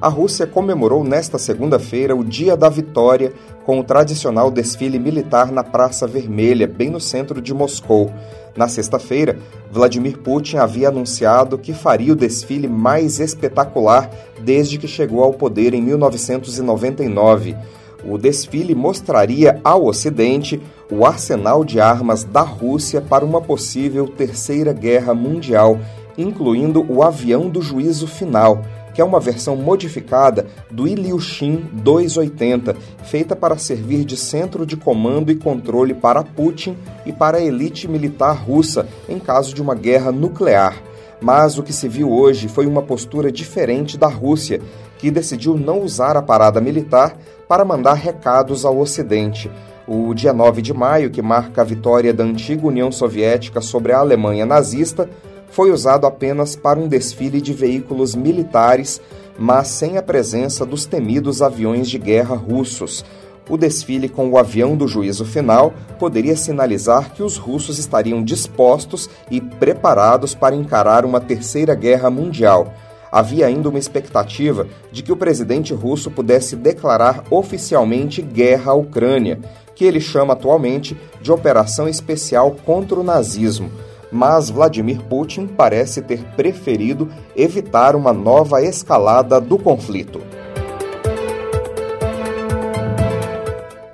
A 0.00 0.08
Rússia 0.08 0.46
comemorou 0.46 1.04
nesta 1.04 1.36
segunda-feira 1.36 2.16
o 2.16 2.24
Dia 2.24 2.56
da 2.56 2.70
Vitória 2.70 3.34
com 3.66 3.78
o 3.78 3.84
tradicional 3.84 4.50
desfile 4.50 4.98
militar 4.98 5.52
na 5.52 5.62
Praça 5.62 6.06
Vermelha, 6.06 6.66
bem 6.66 6.88
no 6.88 6.98
centro 6.98 7.38
de 7.38 7.52
Moscou. 7.52 8.10
Na 8.56 8.66
sexta-feira, 8.66 9.38
Vladimir 9.70 10.16
Putin 10.16 10.56
havia 10.56 10.88
anunciado 10.88 11.58
que 11.58 11.74
faria 11.74 12.14
o 12.14 12.16
desfile 12.16 12.66
mais 12.66 13.20
espetacular 13.20 14.10
desde 14.40 14.78
que 14.78 14.88
chegou 14.88 15.22
ao 15.22 15.34
poder 15.34 15.74
em 15.74 15.82
1999. 15.82 17.54
O 18.02 18.16
desfile 18.16 18.74
mostraria 18.74 19.60
ao 19.62 19.84
Ocidente 19.84 20.62
o 20.90 21.04
arsenal 21.04 21.62
de 21.62 21.78
armas 21.78 22.24
da 22.24 22.40
Rússia 22.40 23.02
para 23.02 23.22
uma 23.22 23.42
possível 23.42 24.08
terceira 24.08 24.72
guerra 24.72 25.12
mundial, 25.12 25.78
incluindo 26.16 26.86
o 26.88 27.02
avião 27.02 27.50
do 27.50 27.60
juízo 27.60 28.06
final, 28.06 28.62
que 28.94 29.00
é 29.00 29.04
uma 29.04 29.20
versão 29.20 29.56
modificada 29.56 30.46
do 30.70 30.86
Ilyushin 30.86 31.68
280, 31.72 32.76
feita 33.04 33.36
para 33.36 33.56
servir 33.58 34.04
de 34.04 34.16
centro 34.16 34.66
de 34.66 34.76
comando 34.76 35.30
e 35.30 35.36
controle 35.36 35.94
para 35.94 36.22
Putin 36.22 36.76
e 37.06 37.12
para 37.12 37.38
a 37.38 37.42
elite 37.42 37.88
militar 37.88 38.32
russa 38.32 38.86
em 39.08 39.18
caso 39.18 39.54
de 39.54 39.62
uma 39.62 39.74
guerra 39.74 40.10
nuclear. 40.12 40.82
Mas 41.20 41.58
o 41.58 41.62
que 41.62 41.72
se 41.72 41.86
viu 41.86 42.10
hoje 42.10 42.48
foi 42.48 42.66
uma 42.66 42.82
postura 42.82 43.30
diferente 43.30 43.98
da 43.98 44.08
Rússia, 44.08 44.60
que 44.98 45.10
decidiu 45.10 45.54
não 45.54 45.80
usar 45.80 46.16
a 46.16 46.22
parada 46.22 46.60
militar 46.60 47.16
para 47.46 47.64
mandar 47.64 47.94
recados 47.94 48.64
ao 48.64 48.78
Ocidente. 48.78 49.50
O 49.86 50.14
dia 50.14 50.32
9 50.32 50.62
de 50.62 50.72
maio, 50.72 51.10
que 51.10 51.20
marca 51.20 51.62
a 51.62 51.64
vitória 51.64 52.14
da 52.14 52.24
antiga 52.24 52.66
União 52.66 52.90
Soviética 52.92 53.60
sobre 53.60 53.92
a 53.92 53.98
Alemanha 53.98 54.46
nazista, 54.46 55.08
foi 55.50 55.70
usado 55.70 56.06
apenas 56.06 56.56
para 56.56 56.78
um 56.78 56.88
desfile 56.88 57.40
de 57.40 57.52
veículos 57.52 58.14
militares, 58.14 59.00
mas 59.38 59.68
sem 59.68 59.96
a 59.96 60.02
presença 60.02 60.64
dos 60.64 60.84
temidos 60.84 61.42
aviões 61.42 61.88
de 61.88 61.98
guerra 61.98 62.36
russos. 62.36 63.04
O 63.48 63.56
desfile 63.56 64.08
com 64.08 64.30
o 64.30 64.38
avião 64.38 64.76
do 64.76 64.86
juízo 64.86 65.24
final 65.24 65.72
poderia 65.98 66.36
sinalizar 66.36 67.12
que 67.12 67.22
os 67.22 67.36
russos 67.36 67.78
estariam 67.78 68.22
dispostos 68.22 69.10
e 69.28 69.40
preparados 69.40 70.36
para 70.36 70.54
encarar 70.54 71.04
uma 71.04 71.20
terceira 71.20 71.74
guerra 71.74 72.08
mundial. 72.10 72.72
havia 73.12 73.46
ainda 73.46 73.68
uma 73.68 73.78
expectativa 73.78 74.68
de 74.92 75.02
que 75.02 75.10
o 75.10 75.16
presidente 75.16 75.74
russo 75.74 76.12
pudesse 76.12 76.54
declarar 76.54 77.24
oficialmente 77.28 78.22
guerra 78.22 78.70
à 78.70 78.74
Ucrânia, 78.74 79.40
que 79.74 79.84
ele 79.84 80.00
chama 80.00 80.34
atualmente 80.34 80.96
de 81.20 81.32
Operação 81.32 81.88
Especial 81.88 82.54
contra 82.64 83.00
o 83.00 83.02
Nazismo. 83.02 83.68
Mas 84.10 84.50
Vladimir 84.50 85.02
Putin 85.02 85.46
parece 85.46 86.02
ter 86.02 86.24
preferido 86.36 87.08
evitar 87.36 87.94
uma 87.94 88.12
nova 88.12 88.62
escalada 88.62 89.40
do 89.40 89.58
conflito. 89.58 90.20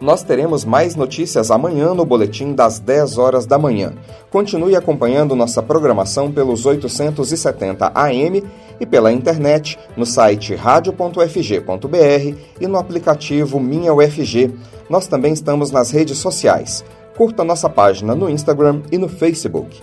Nós 0.06 0.22
teremos 0.22 0.64
mais 0.64 0.94
notícias 0.94 1.50
amanhã 1.50 1.92
no 1.92 2.04
boletim 2.04 2.52
das 2.52 2.78
10 2.78 3.18
horas 3.18 3.44
da 3.44 3.58
manhã. 3.58 3.92
Continue 4.30 4.76
acompanhando 4.76 5.34
nossa 5.34 5.60
programação 5.60 6.30
pelos 6.30 6.64
870 6.64 7.90
AM 7.92 8.44
e 8.78 8.86
pela 8.86 9.10
internet 9.10 9.76
no 9.96 10.06
site 10.06 10.54
radio.fg.br 10.54 12.38
e 12.60 12.66
no 12.68 12.78
aplicativo 12.78 13.58
Minha 13.58 13.92
UFG. 13.92 14.54
Nós 14.88 15.08
também 15.08 15.32
estamos 15.32 15.72
nas 15.72 15.90
redes 15.90 16.18
sociais. 16.18 16.84
Curta 17.16 17.42
nossa 17.42 17.68
página 17.68 18.14
no 18.14 18.30
Instagram 18.30 18.82
e 18.92 18.98
no 18.98 19.08
Facebook. 19.08 19.82